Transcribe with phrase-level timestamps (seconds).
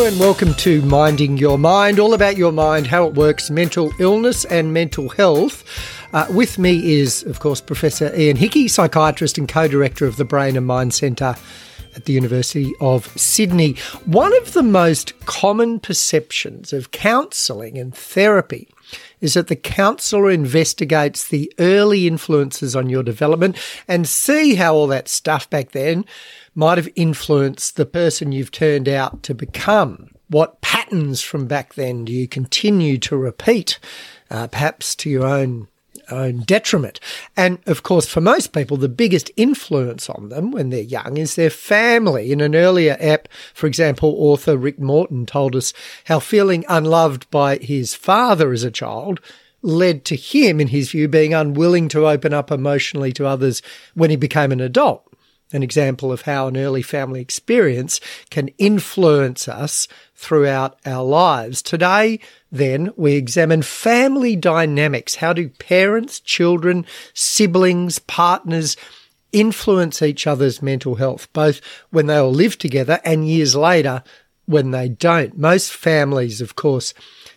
[0.00, 4.46] And welcome to Minding Your Mind, all about your mind, how it works, mental illness
[4.46, 5.62] and mental health.
[6.14, 10.24] Uh, with me is, of course, Professor Ian Hickie, psychiatrist and co director of the
[10.24, 11.36] Brain and Mind Centre
[11.94, 13.74] at the University of Sydney.
[14.06, 18.68] One of the most common perceptions of counselling and therapy
[19.20, 24.86] is that the counsellor investigates the early influences on your development and see how all
[24.86, 26.04] that stuff back then
[26.54, 30.10] might have influenced the person you've turned out to become.
[30.28, 33.78] What patterns from back then do you continue to repeat,
[34.30, 35.68] uh, perhaps to your own
[36.10, 37.00] own detriment.
[37.36, 41.34] And of course, for most people, the biggest influence on them when they're young is
[41.34, 42.32] their family.
[42.32, 45.72] In an earlier ep, for example, author Rick Morton told us
[46.04, 49.20] how feeling unloved by his father as a child
[49.62, 53.60] led to him, in his view, being unwilling to open up emotionally to others
[53.94, 55.06] when he became an adult
[55.52, 59.88] an example of how an early family experience can influence us
[60.20, 61.62] throughout our lives.
[61.62, 62.20] Today,
[62.52, 65.14] then, we examine family dynamics.
[65.14, 68.76] How do parents, children, siblings, partners
[69.32, 74.02] influence each other's mental health, both when they all live together and years later
[74.50, 75.38] when they don't?
[75.38, 76.92] Most families, of course,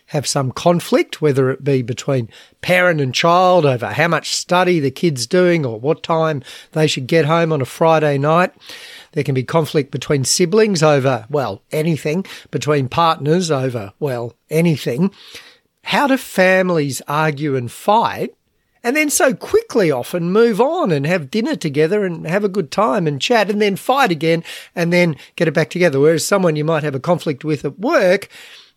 [0.06, 2.28] have some conflict, whether it be between
[2.60, 6.42] parent and child over how much study the kid's doing or what time
[6.72, 8.52] they should get home on a Friday night.
[9.12, 15.12] There can be conflict between siblings over, well, anything, between partners over, well, anything.
[15.84, 18.34] How do families argue and fight
[18.84, 22.70] and then so quickly often move on and have dinner together and have a good
[22.70, 24.44] time and chat and then fight again
[24.76, 25.98] and then get it back together.
[25.98, 28.28] Whereas someone you might have a conflict with at work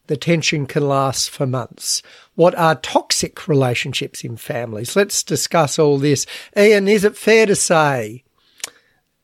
[0.08, 2.02] the tension can last for months.
[2.36, 4.96] What are toxic relationships in families?
[4.96, 6.26] Let's discuss all this.
[6.58, 8.24] Ian, is it fair to say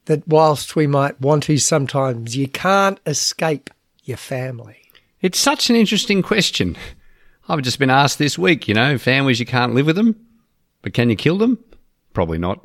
[0.05, 3.69] that whilst we might want to sometimes, you can't escape
[4.03, 4.91] your family?
[5.21, 6.75] It's such an interesting question.
[7.47, 10.15] I've just been asked this week, you know, families you can't live with them,
[10.83, 11.57] but can you kill them?
[12.13, 12.63] Probably not.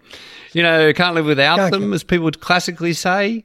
[0.52, 3.44] You know, can't live without can't them, as people would classically say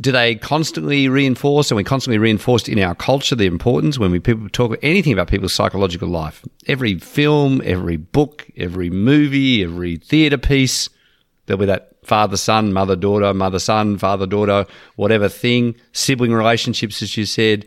[0.00, 4.18] do they constantly reinforce and we constantly reinforced in our culture the importance when we
[4.18, 10.38] people talk anything about people's psychological life every film every book every movie every theatre
[10.38, 10.88] piece
[11.46, 14.66] there'll be that father son mother daughter mother son father daughter
[14.96, 17.66] whatever thing sibling relationships as you said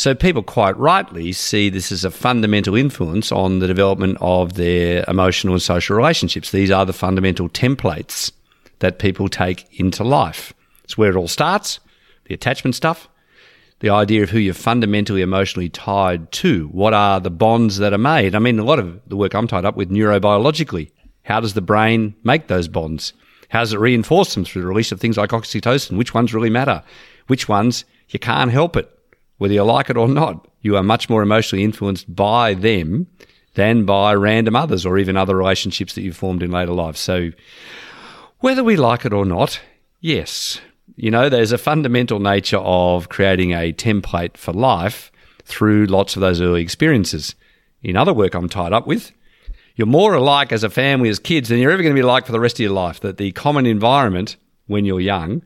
[0.00, 5.04] so people quite rightly see this as a fundamental influence on the development of their
[5.08, 8.32] emotional and social relationships these are the fundamental templates
[8.78, 10.54] that people take into life
[10.90, 11.78] it's where it all starts,
[12.24, 13.08] the attachment stuff,
[13.78, 16.66] the idea of who you're fundamentally emotionally tied to.
[16.72, 18.34] What are the bonds that are made?
[18.34, 20.90] I mean, a lot of the work I'm tied up with neurobiologically.
[21.22, 23.12] How does the brain make those bonds?
[23.50, 25.96] How does it reinforce them through the release of things like oxytocin?
[25.96, 26.82] Which ones really matter?
[27.28, 28.90] Which ones you can't help it,
[29.40, 30.46] whether you like it or not?
[30.60, 33.06] You are much more emotionally influenced by them
[33.54, 36.98] than by random others or even other relationships that you've formed in later life.
[36.98, 37.30] So,
[38.40, 39.58] whether we like it or not,
[39.98, 40.60] yes,
[40.94, 45.10] you know, there's a fundamental nature of creating a template for life
[45.44, 47.34] through lots of those early experiences.
[47.82, 49.10] In other work I'm tied up with,
[49.74, 52.26] you're more alike as a family, as kids, than you're ever going to be like
[52.26, 53.00] for the rest of your life.
[53.00, 54.36] That the common environment
[54.66, 55.40] when you're young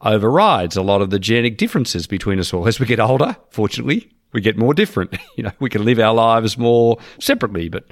[0.00, 2.66] overrides a lot of the genetic differences between us all.
[2.68, 5.16] As we get older, fortunately, we get more different.
[5.36, 7.68] You know, we can live our lives more separately.
[7.68, 7.84] But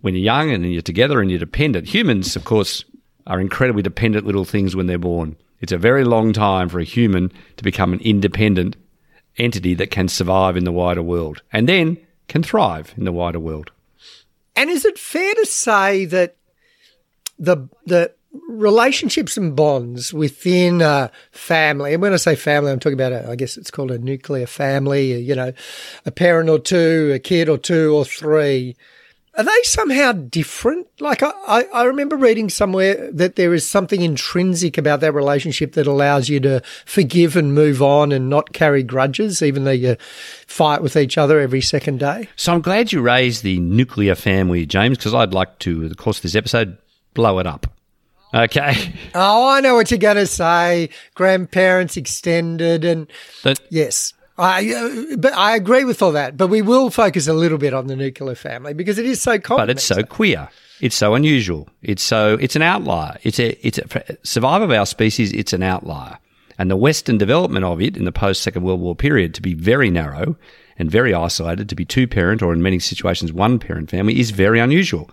[0.00, 2.84] when you're young and you're together and you're dependent, humans, of course,
[3.26, 5.36] are incredibly dependent little things when they're born.
[5.60, 8.76] It's a very long time for a human to become an independent
[9.38, 13.40] entity that can survive in the wider world and then can thrive in the wider
[13.40, 13.72] world.
[14.54, 16.36] And is it fair to say that
[17.38, 18.12] the the
[18.48, 23.30] relationships and bonds within a family, and when I say family, I'm talking about, a,
[23.30, 25.52] I guess it's called a nuclear family, you know,
[26.04, 28.76] a parent or two, a kid or two or three,
[29.38, 30.88] are they somehow different?
[30.98, 35.86] Like I, I remember reading somewhere that there is something intrinsic about that relationship that
[35.86, 39.96] allows you to forgive and move on and not carry grudges, even though you
[40.48, 42.28] fight with each other every second day.
[42.34, 46.18] So I'm glad you raised the nuclear family, James, because I'd like to, the course
[46.18, 46.76] of this episode,
[47.14, 47.68] blow it up.
[48.34, 48.94] Okay.
[49.14, 50.90] Oh, I know what you're going to say.
[51.14, 53.10] Grandparents extended and
[53.42, 54.12] that, yes.
[54.36, 56.36] I, uh, but I agree with all that.
[56.36, 59.38] But we will focus a little bit on the nuclear family because it is so
[59.38, 59.62] common.
[59.62, 60.48] But it's so queer.
[60.80, 61.68] It's so unusual.
[61.82, 63.18] It's so it's an outlier.
[63.24, 65.32] It's a it's a survival of our species.
[65.32, 66.18] It's an outlier,
[66.56, 69.54] and the Western development of it in the post Second World War period to be
[69.54, 70.36] very narrow
[70.78, 74.30] and very isolated, to be two parent or in many situations one parent family is
[74.30, 75.10] very unusual.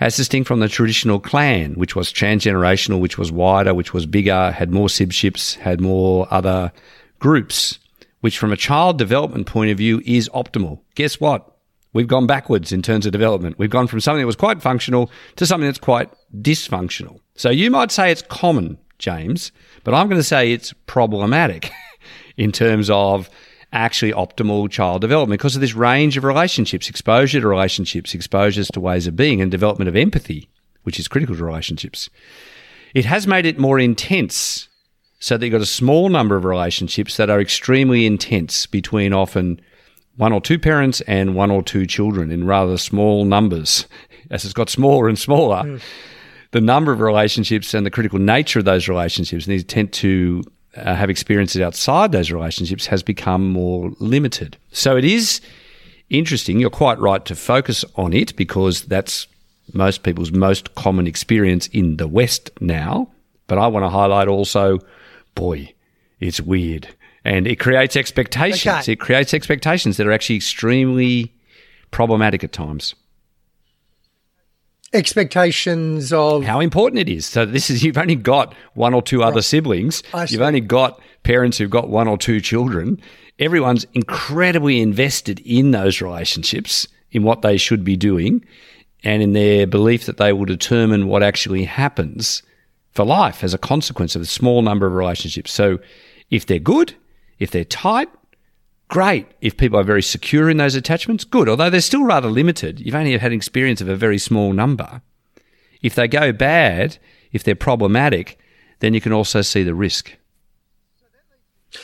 [0.00, 4.50] As distinct from the traditional clan, which was transgenerational, which was wider, which was bigger,
[4.50, 6.72] had more sibships, had more other
[7.18, 7.78] groups
[8.26, 10.80] which from a child development point of view is optimal.
[10.96, 11.48] Guess what?
[11.92, 13.56] We've gone backwards in terms of development.
[13.56, 17.20] We've gone from something that was quite functional to something that's quite dysfunctional.
[17.36, 19.52] So you might say it's common, James,
[19.84, 21.70] but I'm going to say it's problematic
[22.36, 23.30] in terms of
[23.76, 28.80] actually optimal child development because of this range of relationships, exposure to relationships, exposures to
[28.80, 30.48] ways of being, and development of empathy,
[30.82, 32.08] which is critical to relationships.
[32.94, 34.68] It has made it more intense
[35.18, 39.60] so that you've got a small number of relationships that are extremely intense between often
[40.16, 43.86] one or two parents and one or two children in rather small numbers.
[44.30, 45.80] As it's got smaller and smaller, mm.
[46.50, 50.42] the number of relationships and the critical nature of those relationships and these tend to
[50.76, 54.56] uh, have experiences outside those relationships has become more limited.
[54.72, 55.40] So it is
[56.10, 56.60] interesting.
[56.60, 59.26] You're quite right to focus on it because that's
[59.72, 63.08] most people's most common experience in the West now.
[63.46, 64.78] But I want to highlight also,
[65.34, 65.72] boy,
[66.20, 66.88] it's weird.
[67.24, 68.82] And it creates expectations.
[68.82, 68.92] Okay.
[68.92, 71.32] It creates expectations that are actually extremely
[71.90, 72.94] problematic at times
[74.92, 77.26] expectations of how important it is.
[77.26, 79.44] So this is you've only got one or two other right.
[79.44, 80.02] siblings.
[80.28, 83.00] You've only got parents who've got one or two children.
[83.38, 88.44] Everyone's incredibly invested in those relationships, in what they should be doing,
[89.04, 92.42] and in their belief that they will determine what actually happens
[92.92, 95.52] for life as a consequence of a small number of relationships.
[95.52, 95.78] So
[96.30, 96.94] if they're good,
[97.38, 98.08] if they're tight,
[98.88, 99.26] Great.
[99.40, 101.48] If people are very secure in those attachments, good.
[101.48, 102.80] Although they're still rather limited.
[102.80, 105.02] You've only had experience of a very small number.
[105.82, 106.98] If they go bad,
[107.32, 108.38] if they're problematic,
[108.80, 110.16] then you can also see the risk.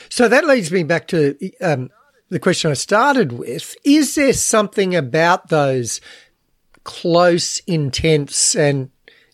[0.08, 1.90] So that leads me back to um,
[2.28, 3.76] the question I started with.
[3.84, 6.00] Is there something about those
[6.84, 8.90] close, intense, and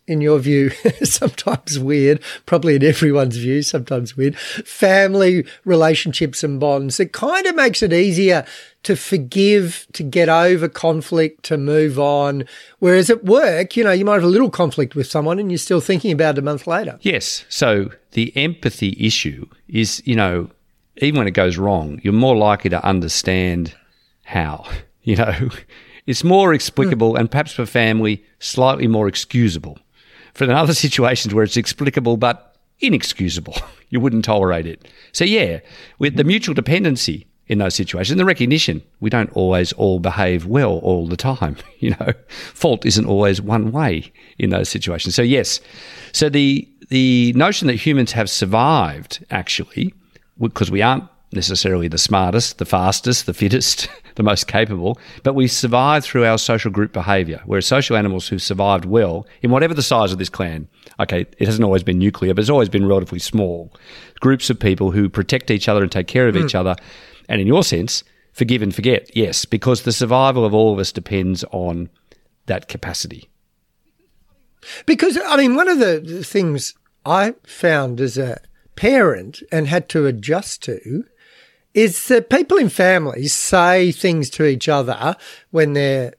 [0.09, 0.69] in your view,
[1.03, 6.99] sometimes weird, probably in everyone's view, sometimes weird, family relationships and bonds.
[6.99, 8.43] It kind of makes it easier
[8.83, 12.45] to forgive, to get over conflict, to move on.
[12.79, 15.59] Whereas at work, you know, you might have a little conflict with someone and you're
[15.59, 16.97] still thinking about it a month later.
[17.01, 17.45] Yes.
[17.47, 20.49] So the empathy issue is, you know,
[20.97, 23.75] even when it goes wrong, you're more likely to understand
[24.23, 24.67] how,
[25.03, 25.49] you know.
[26.07, 27.19] It's more explicable mm.
[27.19, 29.77] and perhaps for family, slightly more excusable
[30.39, 33.55] for the other situations where it's explicable but inexcusable,
[33.89, 34.87] you wouldn't tolerate it.
[35.11, 35.59] So, yeah,
[35.99, 40.77] with the mutual dependency in those situations, the recognition we don't always all behave well
[40.79, 41.57] all the time.
[41.79, 45.15] You know, fault isn't always one way in those situations.
[45.15, 45.61] So, yes,
[46.11, 49.93] so the the notion that humans have survived actually
[50.37, 53.87] because we aren't necessarily the smartest, the fastest, the fittest,
[54.19, 57.41] the most capable, but we survive through our social group behavior.
[57.45, 60.67] We're social animals who've survived well in whatever the size of this clan.
[60.99, 63.73] Okay, it hasn't always been nuclear, but it's always been relatively small.
[64.19, 66.43] Groups of people who protect each other and take care of mm.
[66.43, 66.75] each other.
[67.29, 69.09] And in your sense, forgive and forget.
[69.15, 71.89] Yes, because the survival of all of us depends on
[72.47, 73.29] that capacity.
[74.85, 76.75] Because, I mean, one of the things
[77.05, 78.41] I found as a
[78.75, 81.05] parent and had to adjust to
[81.73, 85.15] is that people in families say things to each other
[85.51, 86.13] when they're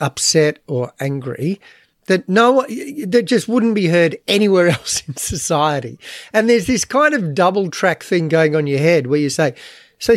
[0.00, 1.60] upset or angry
[2.06, 2.66] that no
[3.06, 5.98] that just wouldn't be heard anywhere else in society?
[6.32, 9.54] And there's this kind of double track thing going on your head where you say
[9.98, 10.14] so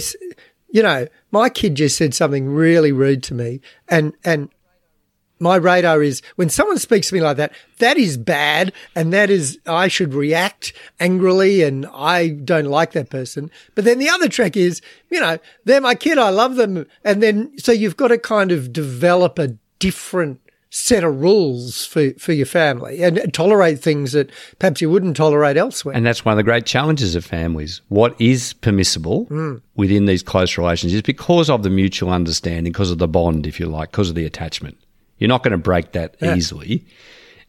[0.70, 4.50] you know my kid just said something really rude to me and and
[5.40, 8.72] my radar is when someone speaks to me like that, that is bad.
[8.96, 13.52] And that is, I should react angrily and I don't like that person.
[13.76, 16.18] But then the other track is, you know, they're my kid.
[16.18, 16.86] I love them.
[17.04, 20.40] And then, so you've got to kind of develop a different
[20.76, 25.56] set of rules for, for your family and tolerate things that perhaps you wouldn't tolerate
[25.56, 25.96] elsewhere.
[25.96, 27.80] And that's one of the great challenges of families.
[27.88, 29.62] What is permissible mm.
[29.76, 33.68] within these close relationships because of the mutual understanding, because of the bond, if you
[33.68, 34.78] like, because of the attachment.
[35.18, 36.36] You're not going to break that yeah.
[36.36, 36.86] easily.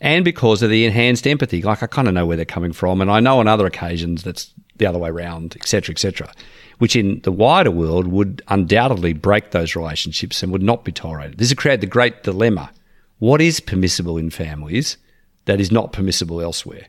[0.01, 3.01] And because of the enhanced empathy, like I kind of know where they're coming from.
[3.01, 6.31] And I know on other occasions that's the other way around, etc., etc.,
[6.79, 11.39] which in the wider world would undoubtedly break those relationships and would not be tolerated.
[11.39, 12.71] This has created the great dilemma.
[13.19, 14.99] What is permissible in families
[15.47, 16.89] that is not permissible elsewhere?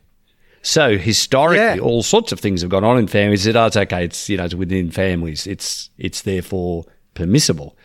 [0.60, 1.78] So historically, yeah.
[1.78, 4.04] all sorts of things have gone on in families that oh, it's okay.
[4.04, 5.46] It's you know it's within families.
[5.46, 7.76] It's it's therefore permissible.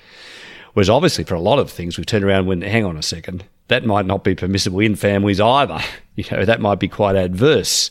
[0.74, 3.04] Whereas obviously for a lot of things, we turn around and went, hang on a
[3.04, 5.80] second, that might not be permissible in families either.
[6.16, 7.90] You know, that might be quite adverse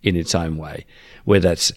[0.00, 0.86] in its own way,
[1.24, 1.72] whether that's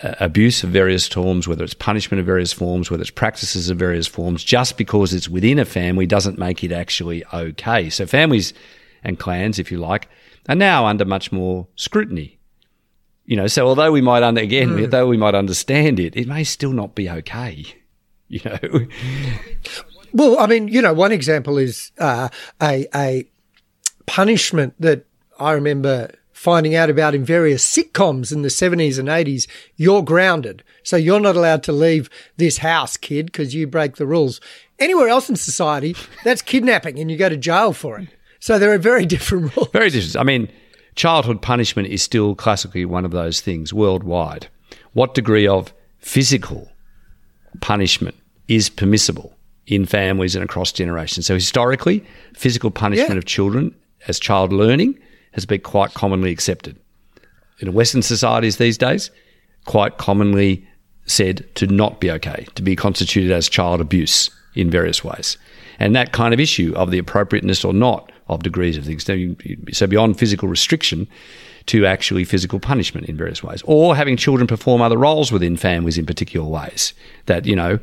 [0.00, 3.76] uh, abuse of various forms, whether it's punishment of various forms, whether it's practices of
[3.76, 7.90] various forms, just because it's within a family doesn't make it actually okay.
[7.90, 8.54] So families
[9.02, 10.08] and clans, if you like,
[10.48, 12.38] are now under much more scrutiny
[13.24, 14.82] You know, so although we might under, again, mm.
[14.82, 17.64] although we might understand it, it may still not be okay.
[18.32, 18.86] You know.
[20.12, 22.28] Well, I mean, you know, one example is uh,
[22.60, 23.28] a a
[24.06, 25.06] punishment that
[25.38, 30.64] I remember finding out about in various sitcoms in the 70s and 80s, you're grounded.
[30.82, 34.40] So you're not allowed to leave this house, kid, because you break the rules.
[34.78, 38.08] Anywhere else in society, that's kidnapping and you go to jail for it.
[38.38, 39.68] So there are very different rules.
[39.68, 40.16] Very different.
[40.16, 40.50] I mean,
[40.94, 44.48] childhood punishment is still classically one of those things worldwide.
[44.94, 46.70] What degree of physical
[47.60, 48.16] punishment
[48.48, 49.36] is permissible
[49.70, 51.26] in families and across generations?
[51.26, 53.18] So historically, physical punishment yeah.
[53.18, 53.74] of children
[54.08, 54.98] as child learning
[55.32, 56.76] has been quite commonly accepted.
[57.60, 59.10] In Western societies these days,
[59.66, 60.66] quite commonly
[61.06, 65.36] said to not be okay, to be constituted as child abuse in various ways.
[65.78, 69.04] And that kind of issue of the appropriateness or not of degrees of things.
[69.72, 71.08] So beyond physical restriction,
[71.70, 75.96] to actually physical punishment in various ways, or having children perform other roles within families
[75.96, 76.92] in particular ways.
[77.26, 77.78] That, you know,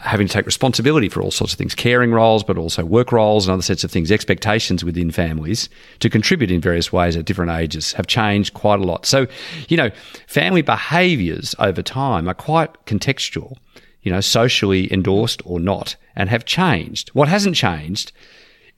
[0.00, 3.46] having to take responsibility for all sorts of things, caring roles, but also work roles
[3.46, 5.70] and other sets of things, expectations within families
[6.00, 9.06] to contribute in various ways at different ages have changed quite a lot.
[9.06, 9.26] So,
[9.66, 9.88] you know,
[10.26, 13.56] family behaviours over time are quite contextual,
[14.02, 17.08] you know, socially endorsed or not, and have changed.
[17.14, 18.12] What hasn't changed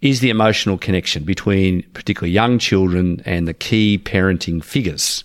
[0.05, 5.25] is the emotional connection between particularly young children and the key parenting figures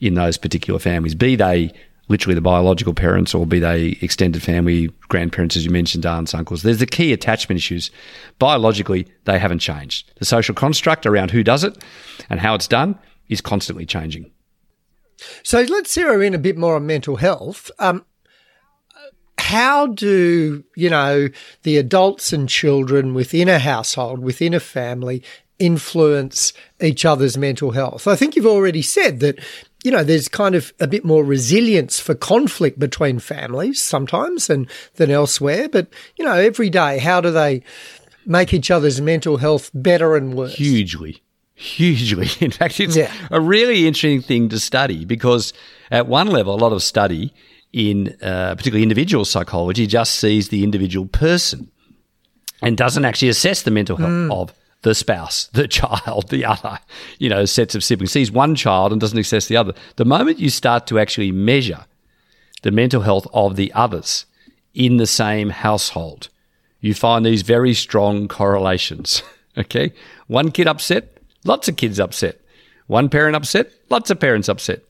[0.00, 1.72] in those particular families, be they
[2.06, 6.62] literally the biological parents or be they extended family, grandparents, as you mentioned, aunts, uncles.
[6.62, 7.90] There's the key attachment issues.
[8.38, 10.12] Biologically, they haven't changed.
[10.18, 11.82] The social construct around who does it
[12.30, 12.96] and how it's done
[13.28, 14.30] is constantly changing.
[15.42, 17.68] So let's zero in a bit more on mental health.
[17.80, 18.04] Um,
[19.38, 21.28] how do, you know,
[21.62, 25.22] the adults and children within a household, within a family,
[25.58, 28.06] influence each other's mental health?
[28.06, 29.38] I think you've already said that,
[29.82, 34.66] you know, there's kind of a bit more resilience for conflict between families sometimes than,
[34.94, 35.68] than elsewhere.
[35.68, 37.62] But, you know, every day, how do they
[38.24, 40.54] make each other's mental health better and worse?
[40.54, 41.22] Hugely.
[41.54, 42.28] Hugely.
[42.40, 43.12] In fact, it's yeah.
[43.30, 45.52] a really interesting thing to study because
[45.90, 47.32] at one level, a lot of study
[47.74, 51.68] in uh, particularly individual psychology just sees the individual person
[52.62, 54.32] and doesn't actually assess the mental health mm.
[54.32, 56.78] of the spouse, the child, the other,
[57.18, 58.12] you know, sets of siblings.
[58.12, 59.74] Sees one child and doesn't assess the other.
[59.96, 61.84] The moment you start to actually measure
[62.62, 64.24] the mental health of the others
[64.72, 66.28] in the same household,
[66.80, 69.22] you find these very strong correlations.
[69.56, 69.92] Okay.
[70.26, 72.40] One kid upset, lots of kids upset.
[72.88, 74.82] One parent upset, lots of parents upset.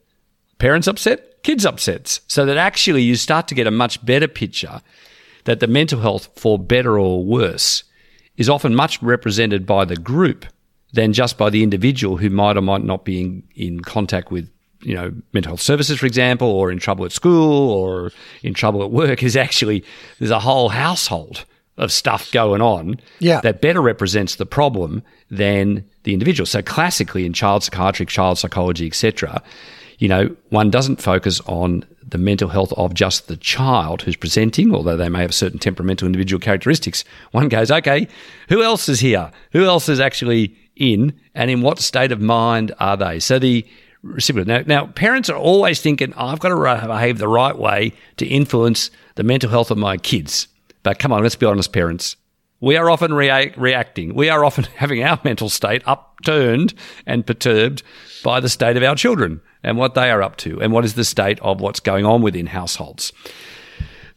[0.57, 4.81] Parents upset, kids' upsets, so that actually you start to get a much better picture
[5.43, 7.83] that the mental health, for better or worse,
[8.35, 10.47] is often much represented by the group
[10.93, 14.49] than just by the individual who might or might not be in, in contact with
[14.81, 18.11] you know mental health services for example or in trouble at school or
[18.43, 19.83] in trouble at work is actually
[20.19, 21.45] there's a whole household
[21.77, 23.41] of stuff going on yeah.
[23.41, 28.87] that better represents the problem than the individual so classically in child psychiatry child psychology
[28.87, 29.41] etc
[29.99, 34.73] you know, one doesn't focus on the mental health of just the child who's presenting,
[34.73, 37.03] although they may have certain temperamental individual characteristics.
[37.31, 38.07] One goes, okay,
[38.49, 39.31] who else is here?
[39.53, 41.19] Who else is actually in?
[41.33, 43.19] And in what state of mind are they?
[43.19, 43.65] So the
[44.05, 44.47] recipient.
[44.47, 48.25] Now, now parents are always thinking, oh, I've got to behave the right way to
[48.25, 50.47] influence the mental health of my kids.
[50.83, 52.15] But come on, let's be honest, parents.
[52.61, 54.13] We are often rea- reacting.
[54.13, 56.73] We are often having our mental state upturned
[57.05, 57.83] and perturbed
[58.23, 60.93] by the state of our children and what they are up to and what is
[60.93, 63.11] the state of what's going on within households.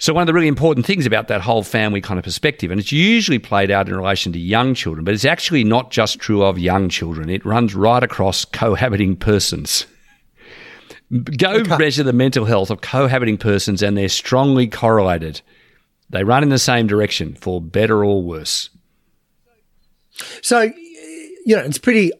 [0.00, 2.78] So, one of the really important things about that whole family kind of perspective, and
[2.78, 6.44] it's usually played out in relation to young children, but it's actually not just true
[6.44, 9.86] of young children, it runs right across cohabiting persons.
[11.10, 11.78] Go okay.
[11.78, 15.40] measure the mental health of cohabiting persons, and they're strongly correlated.
[16.10, 18.70] They run in the same direction for better or worse.
[20.42, 20.60] So,
[21.44, 22.12] you know, it's pretty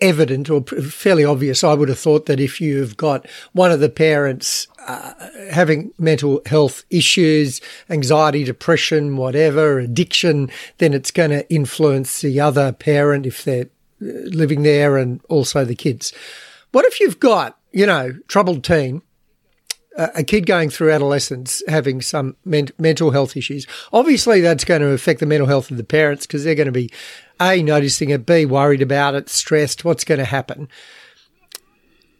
[0.00, 1.62] evident or fairly obvious.
[1.62, 5.12] I would have thought that if you've got one of the parents uh,
[5.50, 12.72] having mental health issues, anxiety, depression, whatever, addiction, then it's going to influence the other
[12.72, 13.68] parent if they're
[14.02, 16.12] uh, living there and also the kids.
[16.72, 19.02] What if you've got, you know, troubled teen
[19.96, 24.88] a kid going through adolescence having some men- mental health issues, obviously that's going to
[24.88, 26.90] affect the mental health of the parents because they're going to be
[27.40, 30.68] A, noticing it, B, worried about it, stressed, what's going to happen.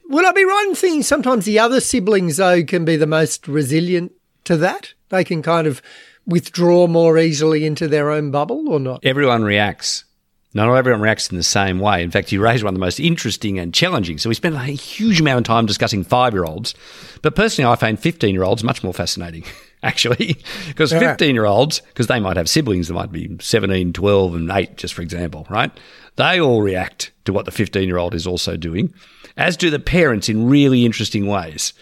[0.08, 3.46] Would I be right in thinking sometimes the other siblings, though, can be the most
[3.46, 4.12] resilient
[4.44, 4.94] to that?
[5.10, 5.82] They can kind of
[6.26, 9.04] withdraw more easily into their own bubble or not?
[9.04, 10.04] Everyone reacts
[10.52, 12.02] Not everyone reacts in the same way.
[12.02, 14.18] In fact, you raised one of the most interesting and challenging.
[14.18, 16.74] So we spent a huge amount of time discussing five year olds.
[17.22, 19.44] But personally, I find 15 year olds much more fascinating,
[19.82, 20.37] actually,
[20.68, 24.50] because 15 year olds, because they might have siblings that might be 17, 12, and
[24.50, 25.70] 8, just for example, right?
[26.16, 28.92] They all react to what the 15 year old is also doing,
[29.37, 31.72] as do the parents in really interesting ways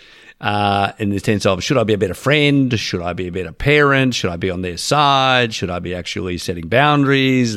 [0.40, 2.78] uh, in the sense of should I be a better friend?
[2.78, 4.14] Should I be a better parent?
[4.14, 5.52] Should I be on their side?
[5.52, 7.54] Should I be actually setting boundaries?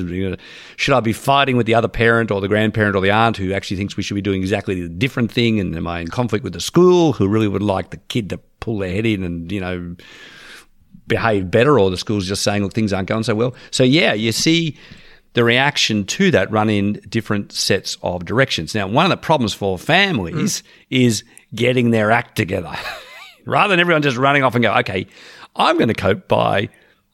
[0.78, 3.54] Should I be fighting with the other parent or the grandparent or the aunt who
[3.54, 5.60] actually thinks we should be doing exactly the different thing?
[5.60, 8.40] And am I in conflict with the school who really would like the kid to
[8.60, 9.96] pull their head in and, you know,
[11.06, 13.54] behave better or the school's just saying, look, things aren't going so well?
[13.70, 14.78] So, yeah, you see
[15.34, 18.74] the reaction to that run in different sets of directions.
[18.76, 20.66] Now, one of the problems for families mm.
[20.90, 21.24] is
[21.54, 22.76] getting their act together
[23.46, 25.08] rather than everyone just running off and go, okay,
[25.56, 26.70] I'm going to cope by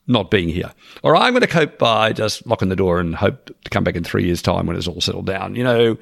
[0.08, 0.72] not being here.
[1.04, 3.96] Or I'm going to cope by just locking the door and hope to come back
[3.96, 5.98] in three years' time when it's all settled down, you know.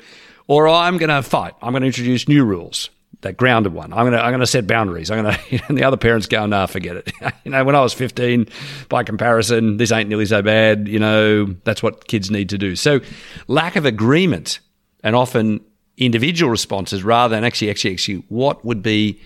[0.48, 1.54] Or I'm going to fight.
[1.62, 3.92] I'm going to introduce new rules, that grounded one.
[3.94, 5.10] I'm going to, I'm going to set boundaries.
[5.10, 7.12] I'm going to, and the other parents go, nah, forget it.
[7.44, 8.48] you know, when I was 15,
[8.90, 10.88] by comparison, this ain't nearly so bad.
[10.88, 12.76] You know, that's what kids need to do.
[12.76, 13.00] So
[13.48, 14.60] lack of agreement
[15.04, 15.62] and often
[15.98, 19.20] individual responses rather than actually, actually, actually, what would be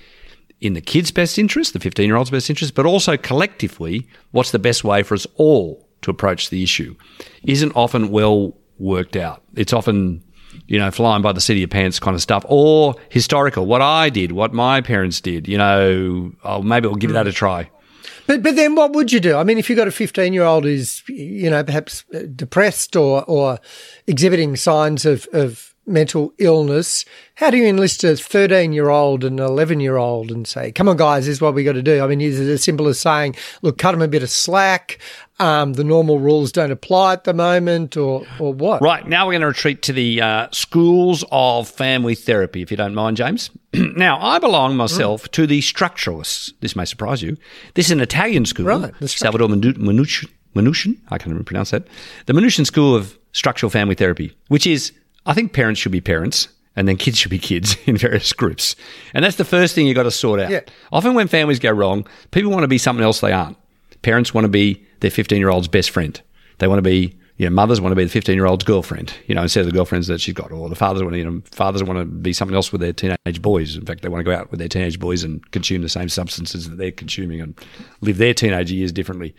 [0.61, 4.51] in the kid's best interest, the 15 year old's best interest, but also collectively, what's
[4.51, 6.95] the best way for us all to approach the issue
[7.43, 9.43] isn't often well worked out.
[9.55, 10.23] It's often,
[10.67, 13.81] you know, flying by the seat of your pants kind of stuff, or historical, what
[13.81, 17.69] I did, what my parents did, you know, oh, maybe I'll give that a try.
[18.27, 19.35] But but then what would you do?
[19.35, 22.95] I mean, if you've got a 15 year old who's, you know, perhaps uh, depressed
[22.95, 23.59] or, or
[24.05, 27.05] exhibiting signs of, of mental illness,
[27.35, 30.71] how do you enlist a 13 year old and an 11 year old and say,
[30.71, 32.03] come on, guys, this is what we got to do?
[32.03, 34.99] I mean, is it as simple as saying, look, cut them a bit of slack?
[35.39, 38.81] Um, the normal rules don't apply at the moment, or, or what?
[38.81, 39.07] Right.
[39.07, 42.93] Now we're going to retreat to the uh, schools of family therapy, if you don't
[42.93, 43.49] mind, James.
[43.73, 45.31] now, I belong myself mm.
[45.31, 46.51] to the structuralists.
[46.59, 47.37] This may surprise you.
[47.75, 49.47] This is an Italian school, right, Salvador.
[49.47, 51.87] Minuchin, I can't even pronounce that.
[52.25, 54.91] The Minuchin School of Structural Family Therapy, which is
[55.25, 58.75] I think parents should be parents and then kids should be kids in various groups.
[59.13, 60.49] And that's the first thing you've got to sort out.
[60.49, 60.61] Yeah.
[60.91, 63.57] Often when families go wrong, people want to be something else they aren't.
[64.01, 66.19] Parents want to be their 15 year old's best friend.
[66.59, 69.13] They want to be, you know, mothers want to be the 15 year old's girlfriend,
[69.27, 70.51] you know, instead of the girlfriends that she's got.
[70.51, 72.93] Or the fathers want to, you know, fathers want to be something else with their
[72.93, 73.75] teenage boys.
[73.75, 76.09] In fact, they want to go out with their teenage boys and consume the same
[76.09, 77.59] substances that they're consuming and
[78.01, 79.35] live their teenage years differently.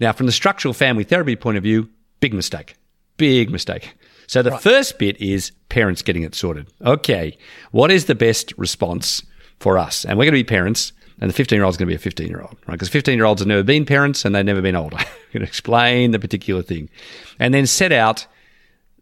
[0.00, 1.88] Now, from the structural family therapy point of view,
[2.20, 2.74] big mistake.
[3.16, 3.94] Big mistake.
[4.28, 4.60] So the right.
[4.60, 6.68] first bit is parents getting it sorted.
[6.84, 7.36] Okay,
[7.72, 9.22] what is the best response
[9.58, 10.04] for us?
[10.04, 11.96] And we're going to be parents, and the 15 year old is going to be
[11.96, 12.74] a 15 year old, right?
[12.74, 14.98] Because 15 year olds have never been parents and they've never been older.
[15.32, 16.90] you can explain the particular thing.
[17.40, 18.26] And then set out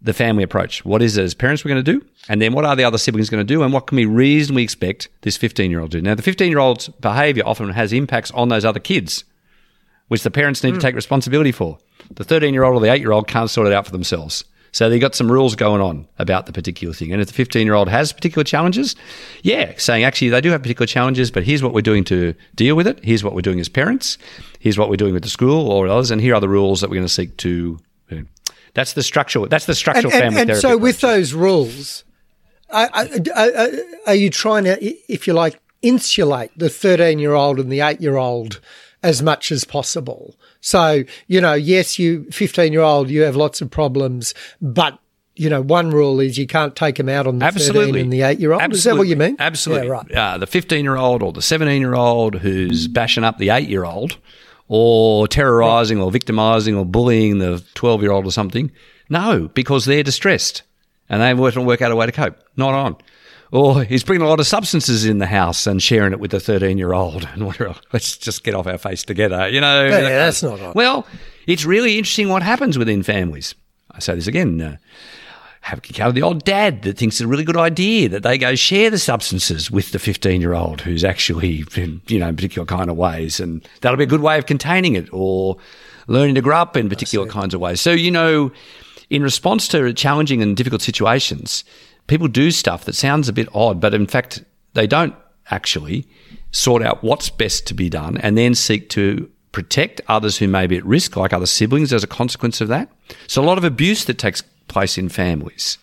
[0.01, 0.85] the family approach.
[0.85, 2.07] What is it as parents we're going to do?
[2.29, 3.65] And then what are the other siblings going to do?
[3.65, 6.03] And what can we reasonably expect this 15 year old to do?
[6.03, 9.25] Now, the 15 year old's behavior often has impacts on those other kids,
[10.07, 10.77] which the parents need mm.
[10.77, 11.79] to take responsibility for.
[12.15, 14.45] The 13 year old or the 8 year old can't sort it out for themselves.
[14.77, 17.11] So they've got some rules going on about the particular thing.
[17.11, 18.95] And if the 15 year old has particular challenges,
[19.43, 22.77] yeah, saying actually they do have particular challenges, but here's what we're doing to deal
[22.77, 23.03] with it.
[23.03, 24.19] Here's what we're doing as parents.
[24.61, 26.11] Here's what we're doing with the school or others.
[26.11, 27.79] And here are the rules that we're going to seek to.
[28.75, 29.49] That's the structural.
[29.49, 32.05] That's the structural and, family and, and so, with those rules,
[32.69, 33.71] are, are,
[34.07, 34.77] are you trying to,
[35.11, 38.61] if you like, insulate the 13 year old and the 8 year old
[39.03, 40.37] as much as possible?
[40.67, 44.99] So, you know, yes, you 15 year old, you have lots of problems, but
[45.37, 47.93] you know, one rule is you can't take them out on the Absolutely.
[47.93, 48.75] 13 and the 8 year old.
[48.75, 49.37] Is that what you mean?
[49.39, 49.87] Absolutely.
[49.87, 50.13] Yeah, right.
[50.13, 53.69] Uh, the 15 year old or the 17 year old who's bashing up the 8
[53.69, 54.19] year old
[54.67, 58.73] or terrorizing or victimizing or bullying the 12 year old or something.
[59.09, 60.63] No, because they're distressed
[61.09, 62.43] and they want to work out a way to cope.
[62.57, 62.97] Not on
[63.53, 66.41] or he's bringing a lot of substances in the house and sharing it with the
[66.41, 67.29] 13 year old.
[67.33, 67.43] And
[67.93, 69.87] let's just get off our face together, you know.
[69.87, 70.75] Yeah, that's not right.
[70.75, 71.07] Well,
[71.47, 73.55] it's really interesting what happens within families.
[73.91, 74.61] I say this again.
[74.61, 74.77] Uh,
[75.67, 78.55] have of the old dad that thinks it's a really good idea that they go
[78.55, 82.65] share the substances with the 15 year old who's actually, in, you know, in particular
[82.65, 83.41] kind of ways.
[83.41, 85.57] And that'll be a good way of containing it or
[86.07, 87.81] learning to grow up in particular kinds of ways.
[87.81, 88.53] So, you know,
[89.11, 91.65] in response to challenging and difficult situations,
[92.07, 94.43] people do stuff that sounds a bit odd, but in fact,
[94.75, 95.15] they don't
[95.51, 96.07] actually
[96.51, 100.67] sort out what's best to be done and then seek to protect others who may
[100.67, 102.91] be at risk, like other siblings, as a consequence of that.
[103.27, 105.79] So, a lot of abuse that takes place in families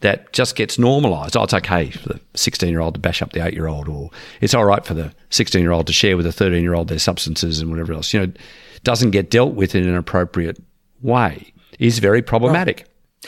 [0.00, 1.36] that just gets normalised.
[1.36, 3.88] Oh, it's okay for the 16 year old to bash up the 8 year old,
[3.88, 4.10] or
[4.40, 6.88] it's all right for the 16 year old to share with the 13 year old
[6.88, 8.12] their substances and whatever else.
[8.12, 8.32] You know,
[8.82, 10.58] doesn't get dealt with in an appropriate
[11.02, 12.86] way is very problematic.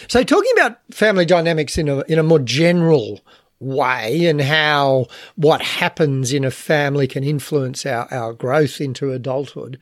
[0.09, 3.21] So, talking about family dynamics in a in a more general
[3.63, 9.79] way and how what happens in a family can influence our, our growth into adulthood.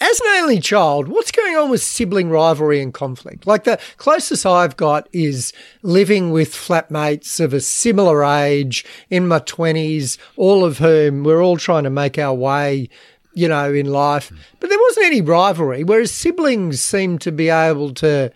[0.00, 3.48] As an only child, what's going on with sibling rivalry and conflict?
[3.48, 9.40] Like the closest I've got is living with flatmates of a similar age in my
[9.40, 12.88] 20s, all of whom we're all trying to make our way,
[13.34, 14.28] you know, in life.
[14.28, 14.36] Hmm.
[14.60, 18.30] But there wasn't any rivalry, whereas siblings seem to be able to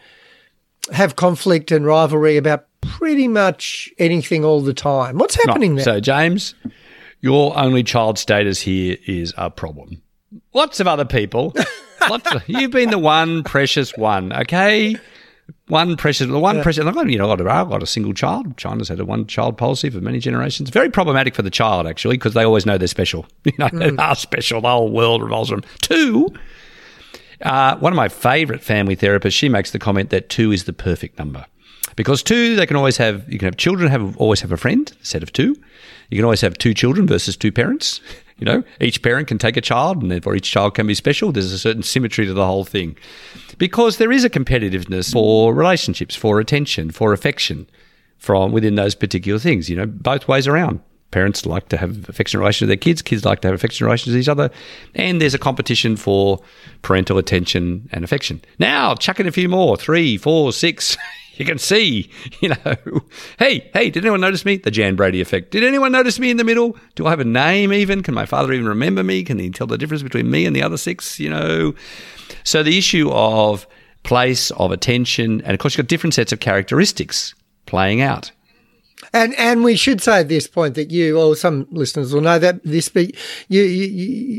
[0.92, 5.18] have conflict and rivalry about pretty much anything all the time.
[5.18, 5.84] What's happening there?
[5.84, 6.54] So, James,
[7.20, 10.02] your only child status here is a problem.
[10.52, 11.54] Lots of other people.
[12.10, 14.96] lots of, you've been the one precious one, okay?
[15.68, 16.62] One precious, the one yeah.
[16.62, 16.84] precious.
[16.84, 18.56] You know, I've got a single child.
[18.56, 20.70] China's had a one-child policy for many generations.
[20.70, 23.26] Very problematic for the child, actually, because they always know they're special.
[23.44, 23.96] You know, mm.
[23.96, 24.60] they are special.
[24.60, 25.70] The whole world revolves around them.
[25.80, 26.28] Two,
[27.42, 30.72] uh, one of my favourite family therapists, she makes the comment that two is the
[30.72, 31.46] perfect number.
[31.96, 34.90] Because two, they can always have you can have children have always have a friend,
[35.02, 35.56] a set of two.
[36.10, 38.00] You can always have two children versus two parents.
[38.38, 41.30] You know, each parent can take a child, and therefore each child can be special.
[41.30, 42.96] There's a certain symmetry to the whole thing,
[43.56, 47.68] because there is a competitiveness for relationships, for attention, for affection,
[48.18, 49.70] from within those particular things.
[49.70, 50.80] You know, both ways around.
[51.12, 53.02] Parents like to have affectionate relations with their kids.
[53.02, 54.50] Kids like to have affectionate relations with each other,
[54.94, 56.40] and there's a competition for
[56.82, 58.40] parental attention and affection.
[58.58, 60.96] Now, chuck in a few more: three, four, six.
[61.36, 63.00] You can see, you know,
[63.38, 64.58] hey, hey, did anyone notice me?
[64.58, 65.50] The Jan Brady effect.
[65.50, 66.76] Did anyone notice me in the middle?
[66.94, 68.02] Do I have a name even?
[68.02, 69.24] Can my father even remember me?
[69.24, 71.18] Can he tell the difference between me and the other six?
[71.18, 71.74] You know,
[72.44, 73.66] so the issue of
[74.02, 78.30] place, of attention, and of course, you've got different sets of characteristics playing out
[79.12, 82.38] and and we should say at this point that you, or some listeners will know
[82.38, 83.14] that this, but
[83.48, 83.86] you, you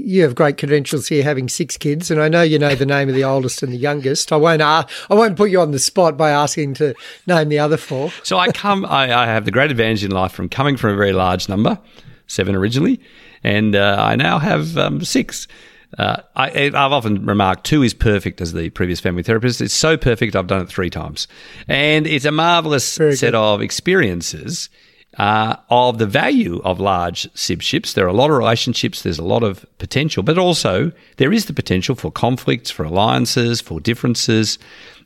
[0.05, 3.09] you have great credentials here, having six kids, and I know you know the name
[3.09, 4.31] of the oldest and the youngest.
[4.31, 6.95] I won't ask, I won't put you on the spot by asking to
[7.27, 8.11] name the other four.
[8.23, 10.95] So I come, I, I have the great advantage in life from coming from a
[10.95, 11.79] very large number,
[12.27, 12.99] seven originally,
[13.43, 15.47] and uh, I now have um, six.
[15.97, 19.61] Uh, I, have often remarked two is perfect as the previous family therapist.
[19.61, 21.27] It's so perfect, I've done it three times.
[21.67, 23.35] And it's a marvelous Very set good.
[23.35, 24.69] of experiences
[25.17, 27.93] uh, of the value of large sibships.
[27.93, 31.45] There are a lot of relationships, there's a lot of potential, but also there is
[31.45, 34.57] the potential for conflicts, for alliances, for differences,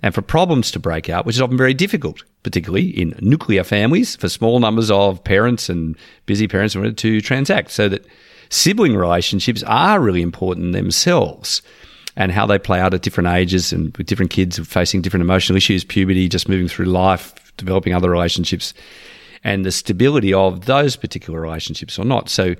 [0.02, 4.16] and for problems to break out, which is often very difficult, particularly in nuclear families
[4.16, 7.72] for small numbers of parents and busy parents to transact.
[7.72, 8.06] So that
[8.50, 11.62] sibling relationships are really important themselves
[12.18, 15.56] and how they play out at different ages and with different kids facing different emotional
[15.56, 18.74] issues, puberty, just moving through life, developing other relationships,
[19.44, 22.28] and the stability of those particular relationships or not.
[22.28, 22.56] So,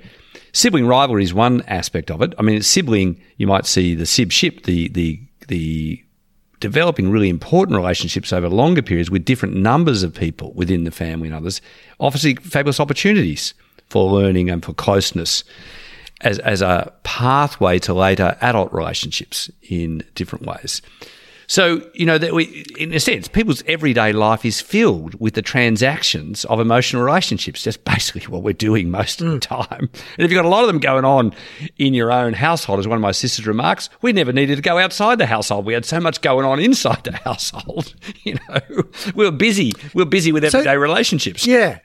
[0.52, 2.34] sibling rivalry is one aspect of it.
[2.38, 6.02] I mean, sibling, you might see the sib ship, the the the
[6.60, 11.28] developing really important relationships over longer periods with different numbers of people within the family
[11.28, 11.60] and others,
[12.00, 13.54] obviously fabulous opportunities
[13.88, 15.44] for learning and for closeness
[16.20, 20.82] as, as a pathway to later adult relationships in different ways.
[21.50, 25.40] So, you know, that we, in a sense, people's everyday life is filled with the
[25.40, 27.64] transactions of emotional relationships.
[27.64, 29.40] That's basically what we're doing most of the mm.
[29.40, 29.88] time.
[29.88, 31.32] And if you've got a lot of them going on
[31.78, 34.76] in your own household, as one of my sisters remarks, we never needed to go
[34.76, 35.64] outside the household.
[35.64, 37.94] We had so much going on inside the household.
[38.24, 38.82] You know,
[39.14, 39.72] we were busy.
[39.94, 41.46] We were busy with everyday so, relationships.
[41.46, 41.78] Yeah.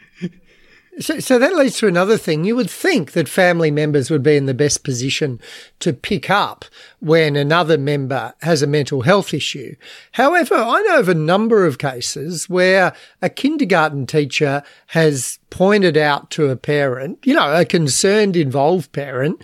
[1.00, 2.44] So, so that leads to another thing.
[2.44, 5.40] You would think that family members would be in the best position
[5.80, 6.66] to pick up
[7.00, 9.76] when another member has a mental health issue.
[10.12, 16.30] However, I know of a number of cases where a kindergarten teacher has pointed out
[16.32, 19.42] to a parent, you know, a concerned, involved parent,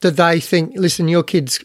[0.00, 1.64] that they think, listen, your kid's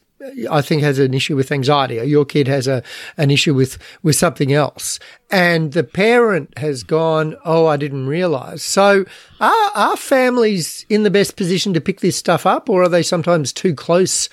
[0.49, 2.83] I think has an issue with anxiety, or your kid has a
[3.17, 8.63] an issue with with something else, and the parent has gone, "Oh, I didn't realize."
[8.63, 9.05] So,
[9.39, 13.03] are are families in the best position to pick this stuff up, or are they
[13.03, 14.29] sometimes too close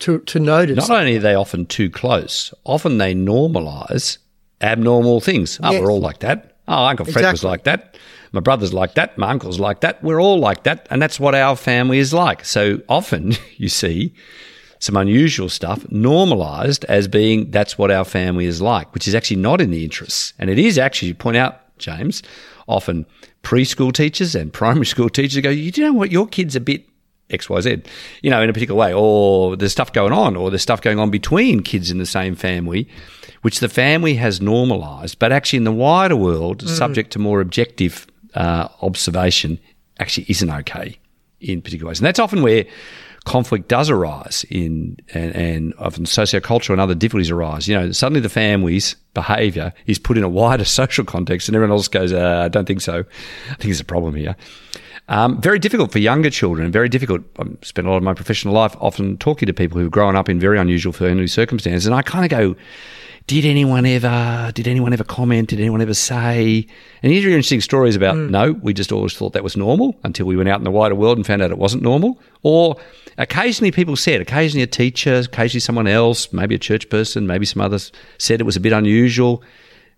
[0.00, 0.88] to to notice?
[0.88, 4.18] Not only are they often too close, often they normalise
[4.60, 5.58] abnormal things.
[5.62, 5.82] Oh, yes.
[5.82, 6.56] we're all like that.
[6.66, 7.32] Oh, Uncle Fred exactly.
[7.32, 7.96] was like that.
[8.32, 9.16] My brother's like that.
[9.16, 10.02] My uncle's like that.
[10.02, 12.44] We're all like that, and that's what our family is like.
[12.44, 14.14] So often, you see
[14.84, 19.38] some unusual stuff normalized as being that's what our family is like, which is actually
[19.38, 20.34] not in the interests.
[20.38, 22.22] And it is actually, you point out, James,
[22.68, 23.06] often
[23.42, 26.84] preschool teachers and primary school teachers go, you know what, your kid's are a bit
[27.30, 27.86] XYZ,
[28.22, 30.98] you know, in a particular way, or there's stuff going on, or there's stuff going
[30.98, 32.86] on between kids in the same family,
[33.40, 36.68] which the family has normalized, but actually in the wider world, mm.
[36.68, 39.58] subject to more objective uh, observation,
[39.98, 40.98] actually isn't okay
[41.40, 42.00] in particular ways.
[42.00, 42.66] And that's often where
[43.24, 48.20] conflict does arise in and, and often sociocultural and other difficulties arise, you know, suddenly
[48.20, 52.42] the family's behaviour is put in a wider social context, and everyone else goes, uh,
[52.44, 53.00] "I don't think so.
[53.00, 54.36] I think there's a problem here."
[55.08, 56.72] Um, very difficult for younger children.
[56.72, 57.22] Very difficult.
[57.38, 60.28] I spent a lot of my professional life often talking to people who've grown up
[60.28, 62.56] in very unusual family circumstances, and I kind of go,
[63.26, 65.48] did anyone ever did anyone ever comment?
[65.48, 66.66] Did anyone ever say?
[67.02, 68.28] And here's interesting stories about mm.
[68.30, 70.94] no we just always thought that was normal until we went out in the wider
[70.94, 72.20] world and found out it wasn't normal.
[72.42, 72.76] Or
[73.16, 77.62] occasionally people said occasionally a teacher occasionally someone else maybe a church person maybe some
[77.62, 79.42] others said it was a bit unusual.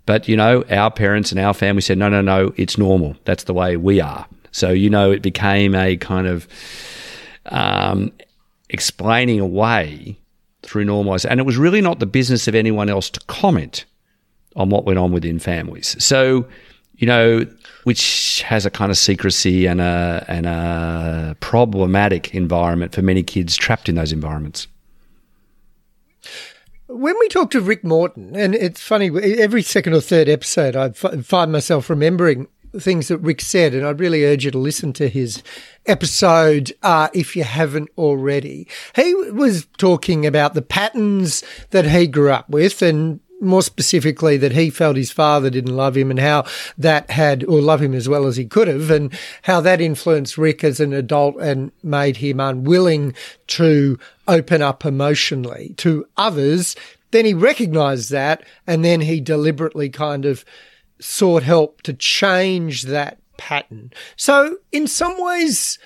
[0.04, 3.16] But you know our parents and our family said no no no it's normal.
[3.24, 4.26] That's the way we are.
[4.52, 6.46] So you know it became a kind of
[7.46, 8.12] um,
[8.70, 10.16] explaining away
[10.66, 11.30] through normalisation.
[11.30, 13.84] And it was really not the business of anyone else to comment
[14.56, 16.02] on what went on within families.
[16.02, 16.46] So,
[16.96, 17.46] you know,
[17.84, 23.56] which has a kind of secrecy and a, and a problematic environment for many kids
[23.56, 24.66] trapped in those environments.
[26.88, 30.90] When we talk to Rick Morton, and it's funny, every second or third episode, I
[30.90, 32.46] find myself remembering
[32.80, 35.42] things that Rick said, and I'd really urge you to listen to his
[35.86, 38.68] episode uh, if you haven't already.
[38.94, 44.52] He was talking about the patterns that he grew up with and more specifically that
[44.52, 46.44] he felt his father didn't love him and how
[46.78, 49.12] that had or love him as well as he could have and
[49.42, 53.14] how that influenced Rick as an adult and made him unwilling
[53.48, 56.74] to open up emotionally to others
[57.10, 60.44] then he recognized that and then he deliberately kind of
[61.00, 63.92] sought help to change that pattern.
[64.16, 65.78] So, in some ways,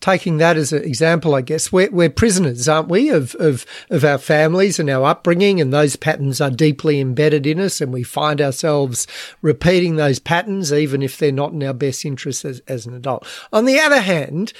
[0.00, 4.04] taking that as an example, I guess we're, we're prisoners, aren't we, of, of of
[4.04, 8.02] our families and our upbringing, and those patterns are deeply embedded in us, and we
[8.02, 9.06] find ourselves
[9.40, 13.26] repeating those patterns, even if they're not in our best interest as, as an adult.
[13.52, 14.52] On the other hand,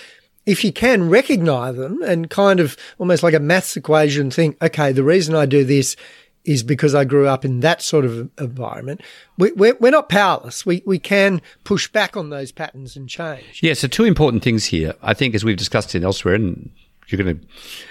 [0.46, 4.92] if you can recognize them and kind of almost like a maths equation think, okay,
[4.92, 5.96] the reason I do this
[6.44, 9.00] is because I grew up in that sort of environment.
[9.38, 10.66] We, we're, we're not powerless.
[10.66, 13.60] We, we can push back on those patterns and change.
[13.62, 14.94] Yeah, so two important things here.
[15.02, 16.70] I think, as we've discussed in elsewhere, and
[17.08, 17.46] you're going to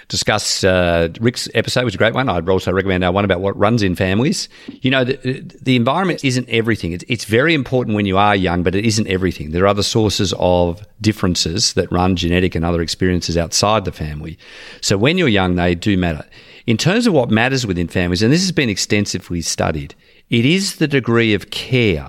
[0.08, 2.28] discuss uh, Rick's episode, which is a great one.
[2.28, 4.48] I'd also recommend our one about what runs in families.
[4.66, 6.92] You know, the, the environment isn't everything.
[6.92, 9.52] It's, it's very important when you are young, but it isn't everything.
[9.52, 14.38] There are other sources of differences that run genetic and other experiences outside the family.
[14.80, 16.26] So when you're young, they do matter.
[16.66, 19.94] In terms of what matters within families, and this has been extensively studied,
[20.30, 22.08] it is the degree of care,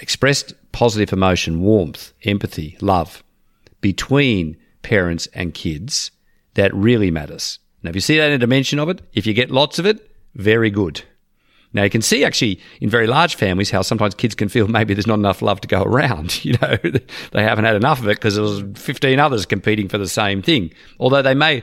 [0.00, 3.22] expressed positive emotion, warmth, empathy, love
[3.80, 6.10] between parents and kids
[6.54, 7.58] that really matters.
[7.82, 9.86] Now, if you see that in a dimension of it, if you get lots of
[9.86, 11.02] it, very good.
[11.74, 14.94] Now you can see actually in very large families how sometimes kids can feel maybe
[14.94, 16.40] there's not enough love to go around.
[16.44, 16.76] You know,
[17.32, 20.42] they haven't had enough of it because there was 15 others competing for the same
[20.42, 20.72] thing.
[20.98, 21.62] Although they may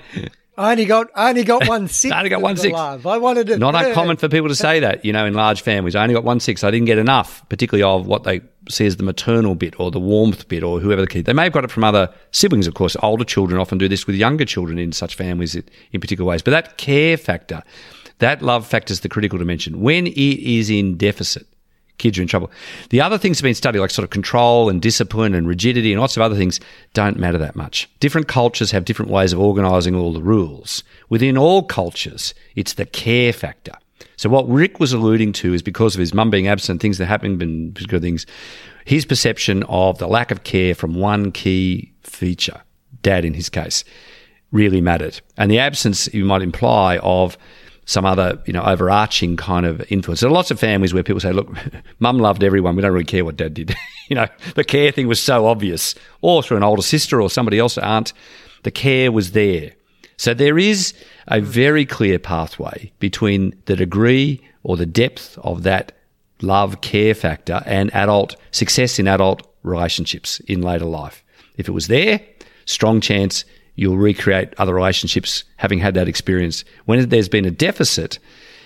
[0.60, 2.12] I only got I only got one six.
[2.14, 2.74] I only got one six.
[2.74, 3.08] Love.
[3.08, 3.60] I wanted it.
[3.60, 5.96] Not uncommon for people to say that, you know, in large families.
[5.96, 6.66] I only got one six.
[6.66, 10.02] I didn't get enough, particularly of what they see as the maternal bit or the
[10.02, 11.24] warmth bit or whoever the kid.
[11.26, 12.98] They may have got it from other siblings, of course.
[13.02, 16.42] Older children often do this with younger children in such families in particular ways.
[16.42, 17.64] But that care factor,
[18.18, 19.80] that love factor is the critical dimension.
[19.80, 21.48] When it is in deficit,
[22.00, 22.50] kids are in trouble.
[22.90, 26.02] The other things have been studied, like sort of control and discipline and rigidity and
[26.02, 26.60] lots of other things,
[26.94, 27.88] don't matter that much.
[28.00, 30.84] Different cultures have different ways of organising all the rules.
[31.10, 33.74] Within all cultures, it's the care factor.
[34.16, 37.06] So what Rick was alluding to is because of his mum being absent, things that
[37.06, 38.26] happened, been good things,
[38.86, 42.62] his perception of the lack of care from one key feature,
[43.02, 43.84] dad in his case,
[44.52, 45.22] really mattered.
[45.38, 47.38] And the absence, you might imply, of
[47.90, 50.20] some other, you know, overarching kind of influence.
[50.20, 51.52] There are lots of families where people say, look,
[52.00, 52.76] mum loved everyone.
[52.76, 53.76] We don't really care what dad did.
[54.10, 55.96] you know, the care thing was so obvious.
[56.22, 58.14] Or through an older sister or somebody else, aunt,
[58.62, 59.72] the care was there.
[60.18, 60.94] So there is
[61.30, 65.94] a very clear pathway between the degree or the depth of that
[66.44, 71.24] love care factor and adult success in adult relationships in later life.
[71.58, 72.22] If it was there,
[72.66, 73.46] strong chance
[73.80, 76.66] you'll recreate other relationships having had that experience.
[76.86, 78.20] When there's been a deficit,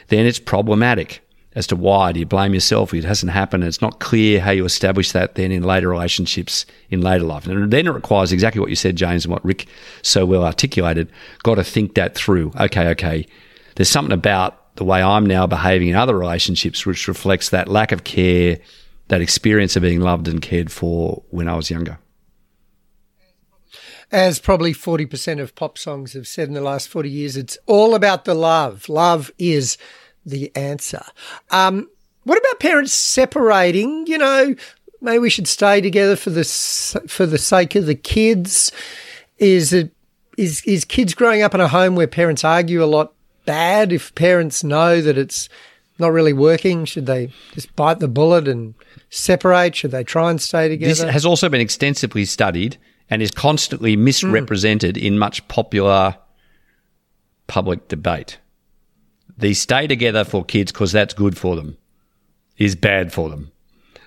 [0.07, 1.21] then it's problematic
[1.55, 2.11] as to why.
[2.11, 2.95] Do you blame yourself?
[2.95, 3.63] It hasn't happened.
[3.63, 7.45] It's not clear how you establish that then in later relationships in later life.
[7.45, 9.67] And then it requires exactly what you said, James, and what Rick
[10.01, 11.11] so well articulated.
[11.43, 12.51] Got to think that through.
[12.59, 13.27] Okay, okay.
[13.75, 17.91] There's something about the way I'm now behaving in other relationships which reflects that lack
[17.91, 18.57] of care,
[19.09, 21.99] that experience of being loved and cared for when I was younger
[24.13, 27.95] as probably 40% of pop songs have said in the last 40 years, it's all
[27.95, 28.87] about the love.
[28.87, 29.75] Love is
[30.23, 31.03] the answer.
[31.49, 31.89] Um,
[32.23, 34.05] what about parents separating?
[34.05, 34.55] You know,
[35.01, 36.43] maybe we should stay together for the,
[37.07, 38.71] for the sake of the kids.
[39.39, 39.91] Is it
[40.37, 43.13] is is kids growing up in a home where parents argue a lot
[43.45, 45.49] bad if parents know that it's
[45.99, 46.85] not really working?
[46.85, 48.75] Should they just bite the bullet and
[49.09, 49.75] separate?
[49.75, 50.89] Should they try and stay together?
[50.89, 52.77] This has also been extensively studied
[53.13, 55.03] and is constantly misrepresented mm.
[55.03, 56.17] in much popular
[57.45, 58.39] public debate.
[59.37, 61.77] The stay together for kids because that's good for them
[62.57, 63.51] is bad for them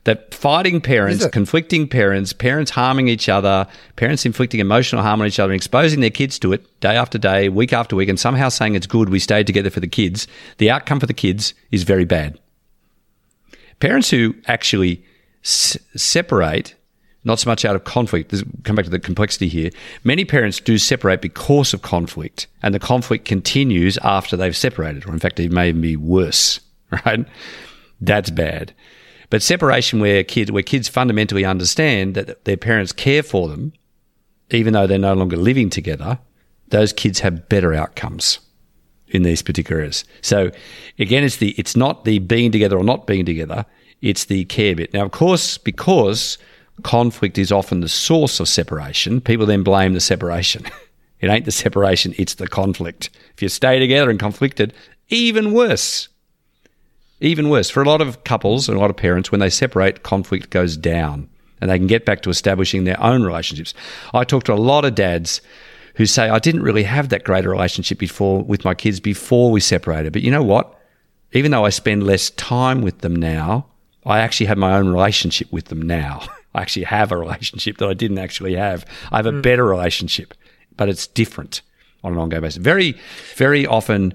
[0.07, 3.66] that fighting parents, conflicting parents, parents harming each other,
[3.97, 7.19] parents inflicting emotional harm on each other, and exposing their kids to it day after
[7.19, 10.29] day, week after week, and somehow saying it's good, we stayed together for the kids,
[10.59, 12.38] the outcome for the kids is very bad.
[13.81, 15.05] Parents who actually
[15.42, 16.76] s- separate,
[17.27, 19.71] not so much out of conflict, this, come back to the complexity here,
[20.05, 25.12] many parents do separate because of conflict, and the conflict continues after they've separated, or
[25.12, 26.61] in fact, it may even be worse,
[27.05, 27.27] right?
[28.01, 28.73] That's bad.
[29.29, 33.73] But separation where kids where kids fundamentally understand that their parents care for them,
[34.51, 36.21] even though they're no longer living together,
[36.69, 38.39] those kids have better outcomes
[39.09, 40.05] in these particular areas.
[40.21, 40.53] So
[40.99, 43.67] again, it's the it's not the being together or not being together,
[44.01, 44.93] it's the care bit.
[44.95, 46.39] Now, of course, because
[46.83, 50.65] conflict is often the source of separation, people then blame the separation.
[51.21, 53.11] it ain't the separation, it's the conflict.
[53.35, 54.73] If you stay together and conflicted,
[55.09, 56.09] even worse.
[57.21, 60.03] Even worse, for a lot of couples and a lot of parents, when they separate,
[60.03, 61.29] conflict goes down
[61.61, 63.73] and they can get back to establishing their own relationships.
[64.12, 65.41] I talk to a lot of dads
[65.95, 69.51] who say, I didn't really have that great a relationship before with my kids before
[69.51, 70.12] we separated.
[70.12, 70.79] But you know what?
[71.33, 73.67] Even though I spend less time with them now,
[74.05, 76.27] I actually have my own relationship with them now.
[76.57, 78.85] I actually have a relationship that I didn't actually have.
[79.12, 79.42] I have a mm.
[79.42, 80.35] better relationship,
[80.77, 81.62] but it's different
[82.03, 82.59] on an ongoing basis.
[82.59, 82.97] Very,
[83.37, 84.14] very often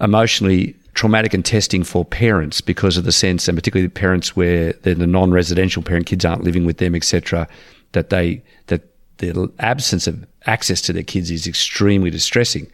[0.00, 4.72] emotionally traumatic and testing for parents because of the sense, and particularly the parents where
[4.82, 7.46] they're the non-residential parent, kids aren't living with them, etc.
[7.92, 8.82] That they that
[9.18, 12.70] the absence of access to their kids is extremely distressing.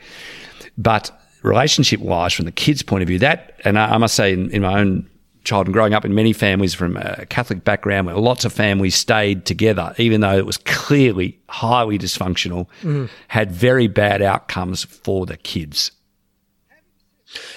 [0.78, 1.11] But
[1.42, 4.62] relationship-wise, from the kids' point of view, that and I, I must say, in, in
[4.62, 5.09] my own
[5.46, 8.94] child and growing up in many families from a Catholic background where lots of families
[8.94, 13.09] stayed together, even though it was clearly highly dysfunctional, mm.
[13.28, 15.92] had very bad outcomes for the kids.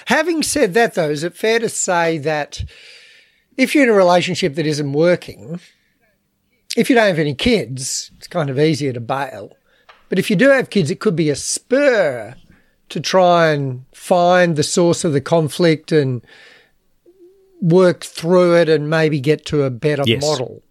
[0.06, 2.64] Having said that, though, is it fair to say that
[3.56, 5.60] if you're in a relationship that isn't working,
[6.76, 9.56] if you don't have any kids, it's kind of easier to bail.
[10.08, 12.34] But if you do have kids, it could be a spur
[12.88, 16.22] to try and find the source of the conflict and
[17.60, 20.22] work through it and maybe get to a better yes.
[20.22, 20.62] model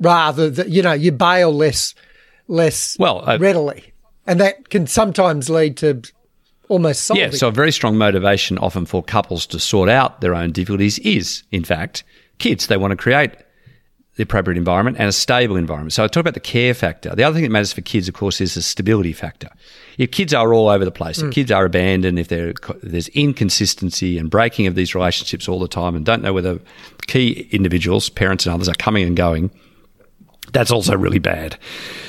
[0.00, 1.94] rather than, you know, you bail less,
[2.48, 3.92] less well, uh, readily.
[4.26, 6.02] And that can sometimes lead to
[6.68, 7.24] almost solving.
[7.24, 10.98] Yeah, so a very strong motivation often for couples to sort out their own difficulties
[11.00, 12.04] is, in fact,
[12.38, 12.66] kids.
[12.66, 13.32] They want to create
[14.16, 15.92] the appropriate environment and a stable environment.
[15.92, 17.14] So I talk about the care factor.
[17.14, 19.50] The other thing that matters for kids, of course, is the stability factor.
[19.98, 21.28] If kids are all over the place, mm.
[21.28, 25.94] if kids are abandoned, if there's inconsistency and breaking of these relationships all the time
[25.94, 26.58] and don't know whether
[27.06, 29.50] key individuals, parents and others, are coming and going,
[30.52, 31.58] that's also really bad.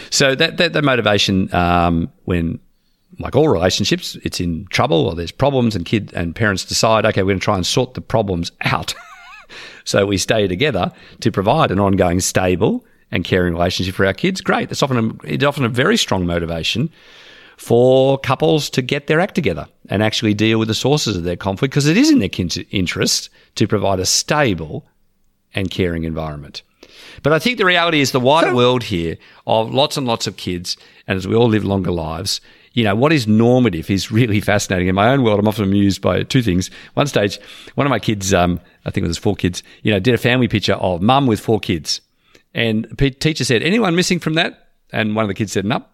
[0.09, 2.59] So that, that, that motivation um, when
[3.19, 7.23] like all relationships, it's in trouble or there's problems, and kid and parents decide, okay,
[7.23, 8.93] we're going to try and sort the problems out.
[9.87, 14.41] so we stay together to provide an ongoing, stable, and caring relationship for our kids.
[14.41, 14.67] Great.
[14.67, 16.89] That's often a, it's often a very strong motivation
[17.55, 21.37] for couples to get their act together and actually deal with the sources of their
[21.37, 24.85] conflict because it is in their kids' interest to provide a stable
[25.55, 26.63] and caring environment.
[27.23, 30.35] But I think the reality is the wider world here of lots and lots of
[30.35, 30.75] kids,
[31.07, 32.41] and as we all live longer lives,
[32.77, 34.87] you know, what is normative is really fascinating.
[34.87, 36.69] In my own world, I'm often amused by two things.
[36.93, 37.39] One stage,
[37.73, 40.19] one of my kids, um, I think it was four kids, you know, did a
[40.19, 42.01] family picture of mum with four kids.
[42.53, 44.67] And the teacher said, anyone missing from that?
[44.93, 45.87] And one of the kids said, nope.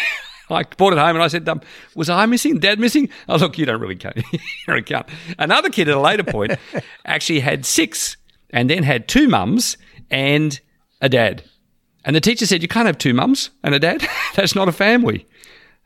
[0.50, 1.60] I brought it home and I said, um,
[1.94, 2.58] was I missing?
[2.58, 3.10] Dad missing?
[3.28, 4.16] Oh, look, you don't really count.
[4.32, 5.08] you don't count.
[5.38, 6.58] Another kid at a later point
[7.06, 8.16] actually had six
[8.50, 9.76] and then had two mums
[10.10, 10.60] and
[11.00, 11.44] a dad.
[12.04, 14.04] And the teacher said, you can't have two mums and a dad.
[14.34, 15.26] That's not a family.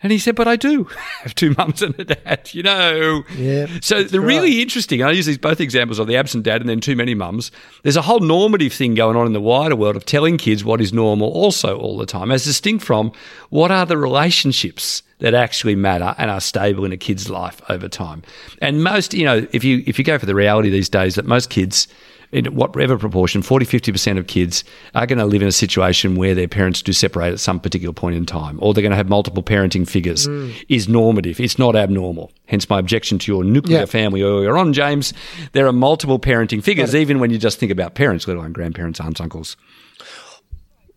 [0.01, 0.85] And he said, but I do
[1.23, 3.25] have two mums and a dad, you know.
[3.37, 3.67] Yeah.
[3.81, 4.27] So the right.
[4.27, 7.15] really interesting, I use these both examples of the absent dad and then too many
[7.15, 7.51] mums.
[7.83, 10.81] There's a whole normative thing going on in the wider world of telling kids what
[10.81, 13.11] is normal also all the time, as distinct from
[13.51, 17.89] what are the relationships that actually matter and are stable in a kid's life over
[17.89, 18.23] time.
[18.63, 21.25] And most, you know, if you if you go for the reality these days that
[21.25, 21.89] most kids
[22.31, 24.65] in whatever proportion, 40, 50% of kids
[24.95, 27.93] are going to live in a situation where their parents do separate at some particular
[27.93, 30.55] point in time, or they're going to have multiple parenting figures, mm.
[30.69, 31.41] is normative.
[31.41, 32.31] It's not abnormal.
[32.47, 33.85] Hence my objection to your nuclear yeah.
[33.87, 35.15] family earlier on, James.
[35.53, 39.01] There are multiple parenting figures, even when you just think about parents, let alone grandparents,
[39.01, 39.57] aunts, uncles.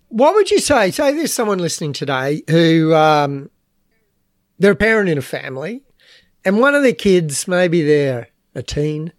[0.10, 0.92] What would you say?
[0.92, 3.50] Say there's someone listening today who um,
[4.60, 5.84] they're a parent in a family,
[6.44, 9.14] and one of their kids, maybe they're a teen,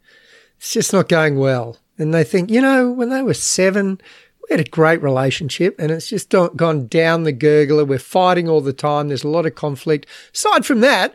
[0.58, 1.78] it's just not going well.
[2.03, 4.00] And they think, you know, when they were seven,
[4.42, 7.86] we had a great relationship and it's just gone down the gurgler.
[7.86, 9.09] We're fighting all the time.
[9.09, 10.07] There's a lot of conflict.
[10.34, 11.14] Aside from that,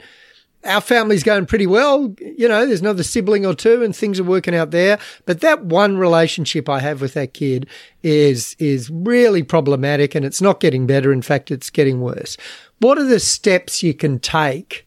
[0.63, 2.15] our family's going pretty well.
[2.19, 4.97] You know, there's another sibling or two and things are working out there.
[5.25, 7.67] But that one relationship I have with that kid
[8.01, 11.11] is, is really problematic and it's not getting better.
[11.11, 12.38] In fact, it's getting worse.
[12.79, 14.86] What are the steps you can take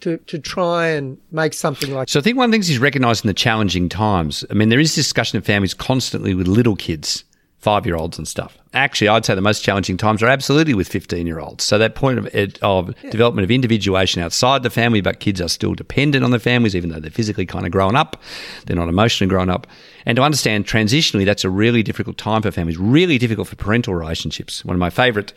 [0.00, 2.78] to, to try and make something like So I think one of the things is
[2.78, 4.44] recognising the challenging times.
[4.50, 7.24] I mean, there is discussion of families constantly with little kids
[7.66, 8.56] five year olds and stuff.
[8.74, 11.64] Actually, I'd say the most challenging times are absolutely with 15 year olds.
[11.64, 12.26] So, that point of,
[12.62, 13.10] of yeah.
[13.10, 16.90] development of individuation outside the family, but kids are still dependent on their families, even
[16.90, 18.22] though they're physically kind of grown up,
[18.66, 19.66] they're not emotionally grown up.
[20.04, 23.96] And to understand transitionally, that's a really difficult time for families, really difficult for parental
[23.96, 24.64] relationships.
[24.64, 25.32] One of my favourite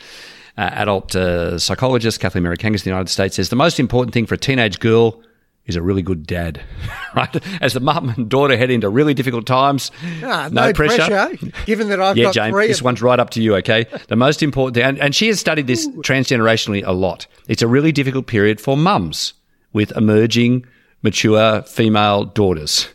[0.59, 4.35] adult uh, psychologists, Kathleen Merikangas in the United States, says the most important thing for
[4.35, 5.21] a teenage girl
[5.65, 6.61] is a really good dad,
[7.15, 7.61] right?
[7.61, 9.91] As the mum and daughter head into really difficult times,
[10.23, 11.05] ah, no, no pressure.
[11.05, 11.51] pressure.
[11.65, 13.55] Given that I've yeah, got James, three, this one's right up to you.
[13.57, 16.01] Okay, the most important thing, and, and she has studied this Ooh.
[16.01, 17.27] transgenerationally a lot.
[17.47, 19.33] It's a really difficult period for mums
[19.71, 20.65] with emerging,
[21.03, 22.89] mature female daughters.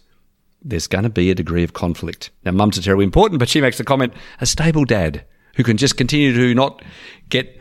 [0.62, 2.30] There's going to be a degree of conflict.
[2.44, 5.24] Now, mums are terribly important, but she makes the comment: a stable dad
[5.56, 6.82] who can just continue to not
[7.28, 7.60] get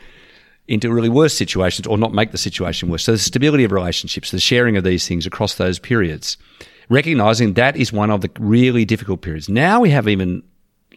[0.66, 3.04] into really worse situations or not make the situation worse.
[3.04, 6.36] So the stability of relationships, the sharing of these things across those periods,
[6.88, 9.48] recognizing that is one of the really difficult periods.
[9.48, 10.42] Now we have even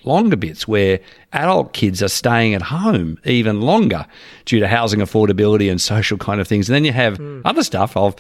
[0.04, 1.00] longer bits where
[1.34, 4.06] adult kids are staying at home even longer
[4.46, 6.70] due to housing affordability and social kind of things.
[6.70, 7.42] And then you have mm.
[7.44, 8.16] other stuff of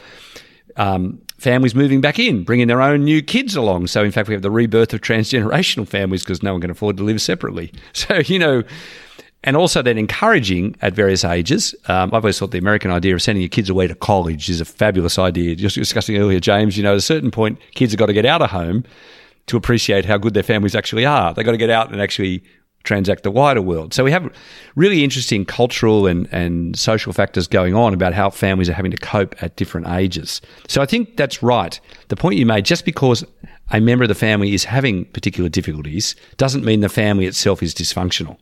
[0.77, 3.87] um, families moving back in, bringing their own new kids along.
[3.87, 6.97] So, in fact, we have the rebirth of transgenerational families because no one can afford
[6.97, 7.71] to live separately.
[7.93, 8.63] So, you know,
[9.43, 11.73] and also then encouraging at various ages.
[11.87, 14.61] Um, I've always thought the American idea of sending your kids away to college is
[14.61, 15.55] a fabulous idea.
[15.55, 18.25] Just discussing earlier, James, you know, at a certain point, kids have got to get
[18.25, 18.83] out of home
[19.47, 21.33] to appreciate how good their families actually are.
[21.33, 22.43] They've got to get out and actually
[22.87, 23.93] transact the wider world.
[23.93, 24.31] So we have
[24.75, 28.97] really interesting cultural and, and social factors going on about how families are having to
[28.97, 30.41] cope at different ages.
[30.67, 31.79] So I think that's right.
[32.07, 33.23] The point you made, just because
[33.71, 37.75] a member of the family is having particular difficulties doesn't mean the family itself is
[37.75, 38.37] dysfunctional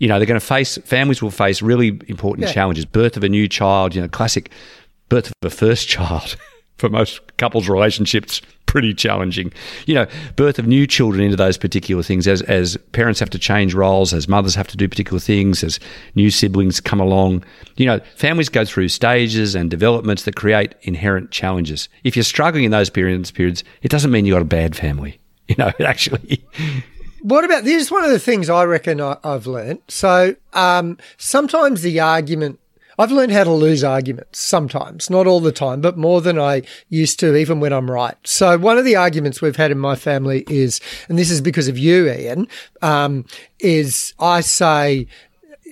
[0.00, 2.54] you know, they're going to face, families will face really important yeah.
[2.54, 2.86] challenges.
[2.86, 4.50] Birth of a new child, you know, classic
[5.10, 6.36] birth of a first child
[6.80, 9.52] for most couples' relationships, pretty challenging.
[9.86, 10.06] You know,
[10.36, 14.12] birth of new children into those particular things as, as parents have to change roles,
[14.14, 15.78] as mothers have to do particular things, as
[16.14, 17.44] new siblings come along.
[17.76, 21.88] You know, families go through stages and developments that create inherent challenges.
[22.02, 25.18] If you're struggling in those periods, periods, it doesn't mean you've got a bad family.
[25.50, 26.44] You know, it actually
[27.22, 27.82] what about this?
[27.82, 29.80] Is one of the things I reckon I, have learned.
[29.88, 32.60] So um, sometimes the argument
[33.00, 36.60] I've learned how to lose arguments sometimes, not all the time, but more than I
[36.90, 38.14] used to, even when I'm right.
[38.24, 41.66] So one of the arguments we've had in my family is, and this is because
[41.66, 42.46] of you, Ian,
[42.82, 43.24] um,
[43.58, 45.06] is I say,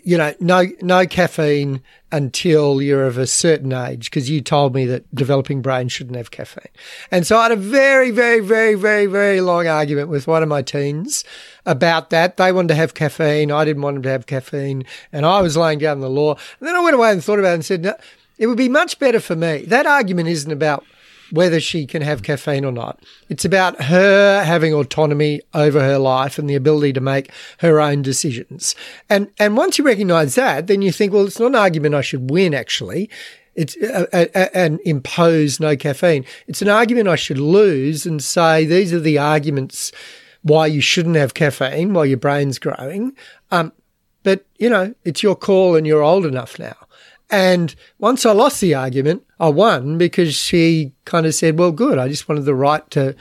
[0.08, 4.86] you know, no, no caffeine until you're of a certain age because you told me
[4.86, 6.72] that developing brains shouldn't have caffeine.
[7.10, 10.48] And so I had a very, very, very, very, very long argument with one of
[10.48, 11.24] my teens
[11.66, 12.38] about that.
[12.38, 13.52] They wanted to have caffeine.
[13.52, 14.86] I didn't want them to have caffeine.
[15.12, 16.36] And I was laying down the law.
[16.58, 17.94] And then I went away and thought about it and said, no,
[18.38, 19.66] it would be much better for me.
[19.66, 20.86] That argument isn't about
[21.30, 23.02] whether she can have caffeine or not.
[23.28, 28.02] It's about her having autonomy over her life and the ability to make her own
[28.02, 28.74] decisions.
[29.08, 32.00] And and once you recognize that, then you think, well, it's not an argument I
[32.00, 33.10] should win actually.
[33.54, 36.24] It's uh, uh, uh, and impose no caffeine.
[36.46, 39.90] It's an argument I should lose and say these are the arguments
[40.42, 43.16] why you shouldn't have caffeine while your brain's growing.
[43.50, 43.72] Um,
[44.22, 46.76] but you know, it's your call and you're old enough now.
[47.30, 51.98] And once I lost the argument, I won because she kind of said, well, good.
[51.98, 53.14] I just wanted the right to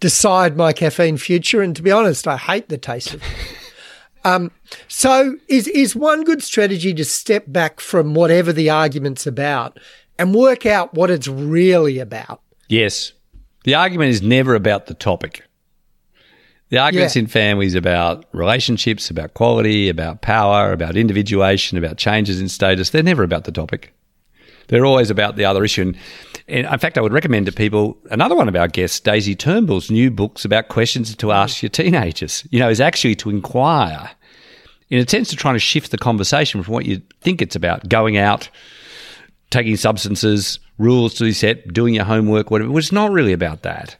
[0.00, 1.62] decide my caffeine future.
[1.62, 3.28] And to be honest, I hate the taste of it.
[4.24, 4.50] Um,
[4.88, 9.78] so is, is one good strategy to step back from whatever the argument's about
[10.18, 12.42] and work out what it's really about?
[12.68, 13.12] Yes.
[13.62, 15.45] The argument is never about the topic.
[16.68, 17.20] The arguments yeah.
[17.20, 23.02] in families about relationships, about quality, about power, about individuation, about changes in status, they're
[23.02, 23.94] never about the topic.
[24.68, 25.94] They're always about the other issue.
[26.48, 29.92] And, in fact, I would recommend to people another one of our guests, Daisy Turnbull's
[29.92, 34.10] new books about questions to ask your teenagers, you know, is actually to inquire
[34.88, 37.88] in a sense to trying to shift the conversation from what you think it's about
[37.88, 38.48] going out,
[39.50, 42.76] taking substances, rules to be set, doing your homework, whatever.
[42.78, 43.96] It's not really about that.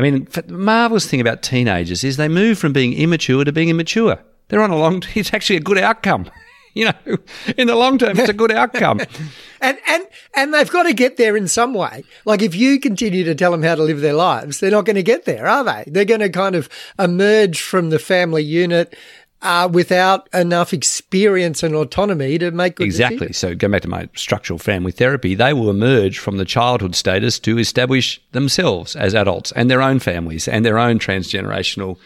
[0.00, 3.68] I mean, the marvelous thing about teenagers is they move from being immature to being
[3.68, 4.18] immature.
[4.48, 5.02] They're on a long.
[5.14, 6.30] It's actually a good outcome.
[6.74, 7.18] you know,
[7.58, 9.00] in the long term, it's a good outcome.
[9.60, 12.02] and and and they've got to get there in some way.
[12.24, 14.96] Like if you continue to tell them how to live their lives, they're not going
[14.96, 15.84] to get there, are they?
[15.86, 18.96] They're going to kind of emerge from the family unit
[19.42, 23.28] uh, without enough experience and autonomy to make good exactly.
[23.28, 23.38] Decisions.
[23.38, 27.38] So going back to my structural family therapy, they will emerge from the childhood status
[27.40, 31.98] to establish themselves as adults and their own families and their own transgenerational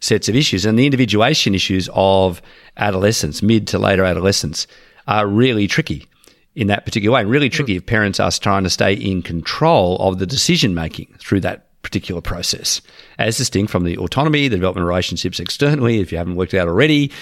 [0.00, 0.64] sets of issues.
[0.64, 2.42] And the individuation issues of
[2.76, 4.66] adolescence, mid to later adolescence,
[5.06, 6.06] are really tricky
[6.56, 7.20] in that particular way.
[7.20, 7.78] And really tricky mm.
[7.78, 12.20] if parents are trying to stay in control of the decision making through that particular
[12.20, 12.80] process,
[13.18, 16.66] as distinct from the autonomy, the development of relationships externally, if you haven't worked out
[16.66, 17.12] already.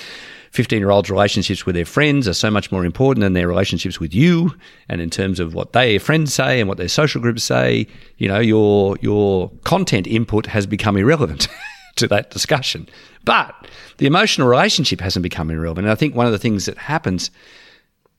[0.53, 3.99] 15 year olds' relationships with their friends are so much more important than their relationships
[3.99, 4.55] with you.
[4.89, 7.87] And in terms of what their friends say and what their social groups say,
[8.19, 11.49] you know, your, your content input has become irrelevant
[11.97, 12.87] to that discussion.
[13.25, 15.87] But the emotional relationship hasn't become irrelevant.
[15.87, 17.31] And I think one of the things that happens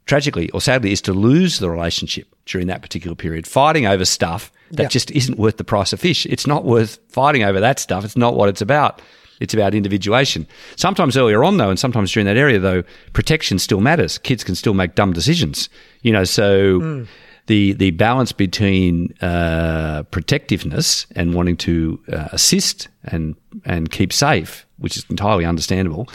[0.08, 4.52] tragically or sadly is to lose the relationship during that particular period, fighting over stuff
[4.74, 6.26] that just isn't worth the price of fish.
[6.26, 8.04] It's not worth fighting over that stuff.
[8.04, 9.02] It's not what it's about.
[9.40, 10.48] It's about individuation.
[10.76, 14.18] Sometimes earlier on, though, and sometimes during that area, though, protection still matters.
[14.18, 15.70] Kids can still make dumb decisions.
[16.02, 17.08] You know, so mm.
[17.48, 24.66] the the balance between uh, protectiveness and wanting to uh, assist and and keep safe,
[24.78, 26.08] which is entirely understandable,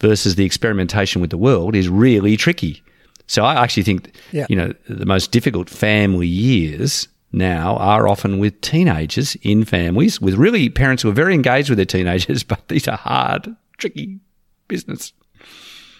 [0.00, 2.82] versus the experimentation with the world is really tricky.
[3.26, 4.46] So I actually think, yeah.
[4.50, 10.34] you know, the most difficult family years now are often with teenagers in families with
[10.34, 14.20] really parents who are very engaged with their teenagers, but these are hard, tricky
[14.68, 15.12] business.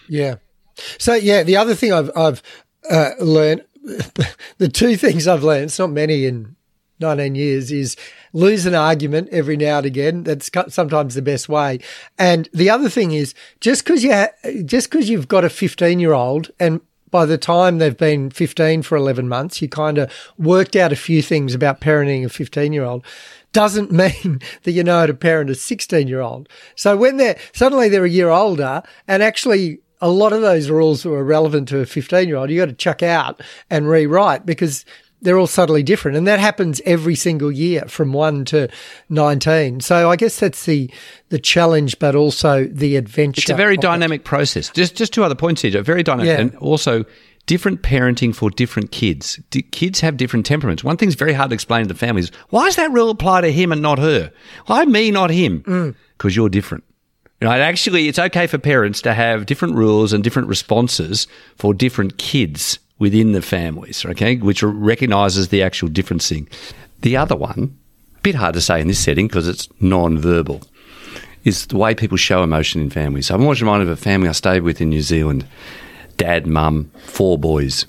[0.07, 0.35] Yeah.
[0.97, 2.43] So yeah, the other thing I've I've
[2.89, 3.63] uh, learned,
[4.57, 6.55] the two things I've learned, it's not many in
[6.99, 7.95] 19 years, is
[8.33, 10.23] lose an argument every now and again.
[10.23, 11.79] That's sometimes the best way.
[12.17, 15.99] And the other thing is just because you ha- just because you've got a 15
[15.99, 16.81] year old and
[17.15, 20.97] by the time they've been 15 for 11 months, you kind of worked out a
[20.97, 23.05] few things about parenting a 15 year old
[23.53, 26.49] doesn't mean that you know how to parent a 16 year old.
[26.75, 31.03] So when they're suddenly they're a year older and actually a lot of those rules
[31.03, 34.45] that were relevant to a 15 year old, you got to chuck out and rewrite
[34.45, 34.83] because
[35.21, 36.17] they're all subtly different.
[36.17, 38.69] And that happens every single year from one to
[39.09, 39.81] 19.
[39.81, 40.89] So I guess that's the,
[41.29, 43.41] the challenge, but also the adventure.
[43.41, 44.25] It's a very dynamic it.
[44.25, 44.69] process.
[44.69, 46.27] Just, just two other points here, Very dynamic.
[46.27, 46.39] Yeah.
[46.39, 47.05] And also,
[47.45, 49.39] different parenting for different kids.
[49.49, 50.83] D- kids have different temperaments.
[50.83, 52.31] One thing's very hard to explain to the families.
[52.49, 54.31] Why does that rule apply to him and not her?
[54.65, 55.59] Why me, not him?
[55.59, 56.35] Because mm.
[56.35, 56.83] you're different.
[57.41, 61.73] You know, actually, it's okay for parents to have different rules and different responses for
[61.73, 66.47] different kids within the families, okay, which recognises the actual differencing.
[67.01, 67.77] The other one,
[68.17, 70.61] a bit hard to say in this setting because it's non-verbal,
[71.43, 73.27] is the way people show emotion in families.
[73.27, 75.45] So I'm always reminded of a family I stayed with in New Zealand.
[76.17, 77.85] Dad, mum, four boys.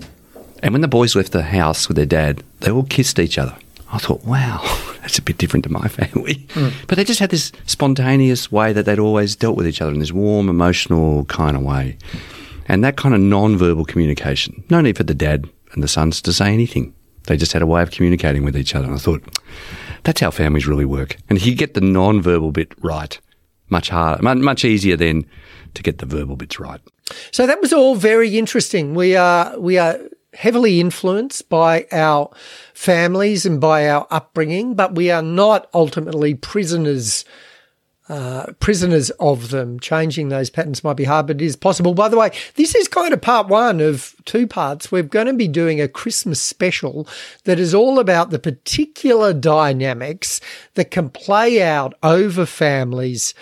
[0.62, 3.56] And when the boys left the house with their dad, they all kissed each other.
[3.92, 4.60] I thought, wow,
[5.00, 6.34] that's a bit different to my family.
[6.54, 6.72] Mm.
[6.86, 10.00] But they just had this spontaneous way that they'd always dealt with each other in
[10.00, 11.96] this warm, emotional kind of way.
[12.66, 16.32] And that kind of non-verbal communication, no need for the dad and the sons to
[16.32, 16.94] say anything.
[17.26, 18.86] They just had a way of communicating with each other.
[18.86, 19.22] And I thought,
[20.04, 21.16] that's how families really work.
[21.28, 23.18] And you get the non-verbal bit right,
[23.68, 25.26] much harder, much easier then
[25.74, 26.80] to get the verbal bits right.
[27.32, 28.94] So that was all very interesting.
[28.94, 29.98] We are we are
[30.34, 32.30] heavily influenced by our
[32.74, 37.24] families and by our upbringing, but we are not ultimately prisoners
[38.08, 39.80] uh, prisoners of them.
[39.80, 41.94] Changing those patterns might be hard, but it is possible.
[41.94, 44.92] By the way, this is kind of part one of two parts.
[44.92, 47.08] We're going to be doing a Christmas special
[47.44, 50.40] that is all about the particular dynamics
[50.74, 53.34] that can play out over families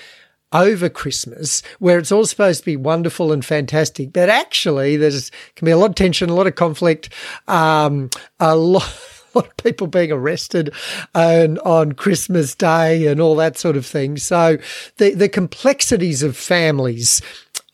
[0.55, 5.67] over Christmas, where it's all supposed to be wonderful and fantastic, but actually there's can
[5.67, 7.11] be a lot of tension, a lot of conflict,
[7.49, 8.09] um,
[8.39, 8.85] a lot
[9.39, 10.73] lot of people being arrested
[11.15, 14.17] and on Christmas Day and all that sort of thing.
[14.17, 14.59] So
[14.97, 17.21] the, the complexities of families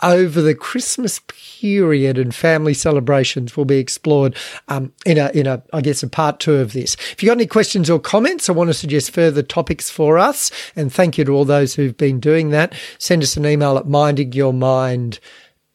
[0.03, 4.35] over the Christmas period and family celebrations will be explored
[4.69, 6.95] um, in a in a I guess a part two of this.
[6.95, 10.51] If you've got any questions or comments or want to suggest further topics for us,
[10.75, 13.85] and thank you to all those who've been doing that, send us an email at
[13.85, 15.21] mindingyourmind.com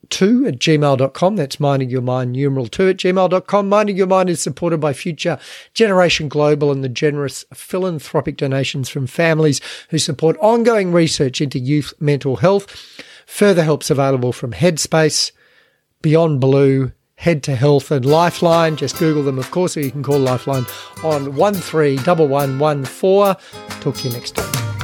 [0.10, 1.36] 2 at gmail.com.
[1.36, 3.70] That's minding your mind, numeral 2 at gmail.com.
[3.70, 5.40] Minding your mind is supported by Future
[5.74, 11.94] Generation Global and the generous philanthropic donations from families who support ongoing research into youth
[12.00, 13.04] mental health.
[13.26, 15.32] Further help's available from Headspace,
[16.02, 18.76] Beyond Blue, Head to Health and Lifeline.
[18.76, 20.66] Just Google them, of course, or you can call Lifeline
[21.04, 23.36] on 131114.
[23.80, 24.75] Talk to you next time.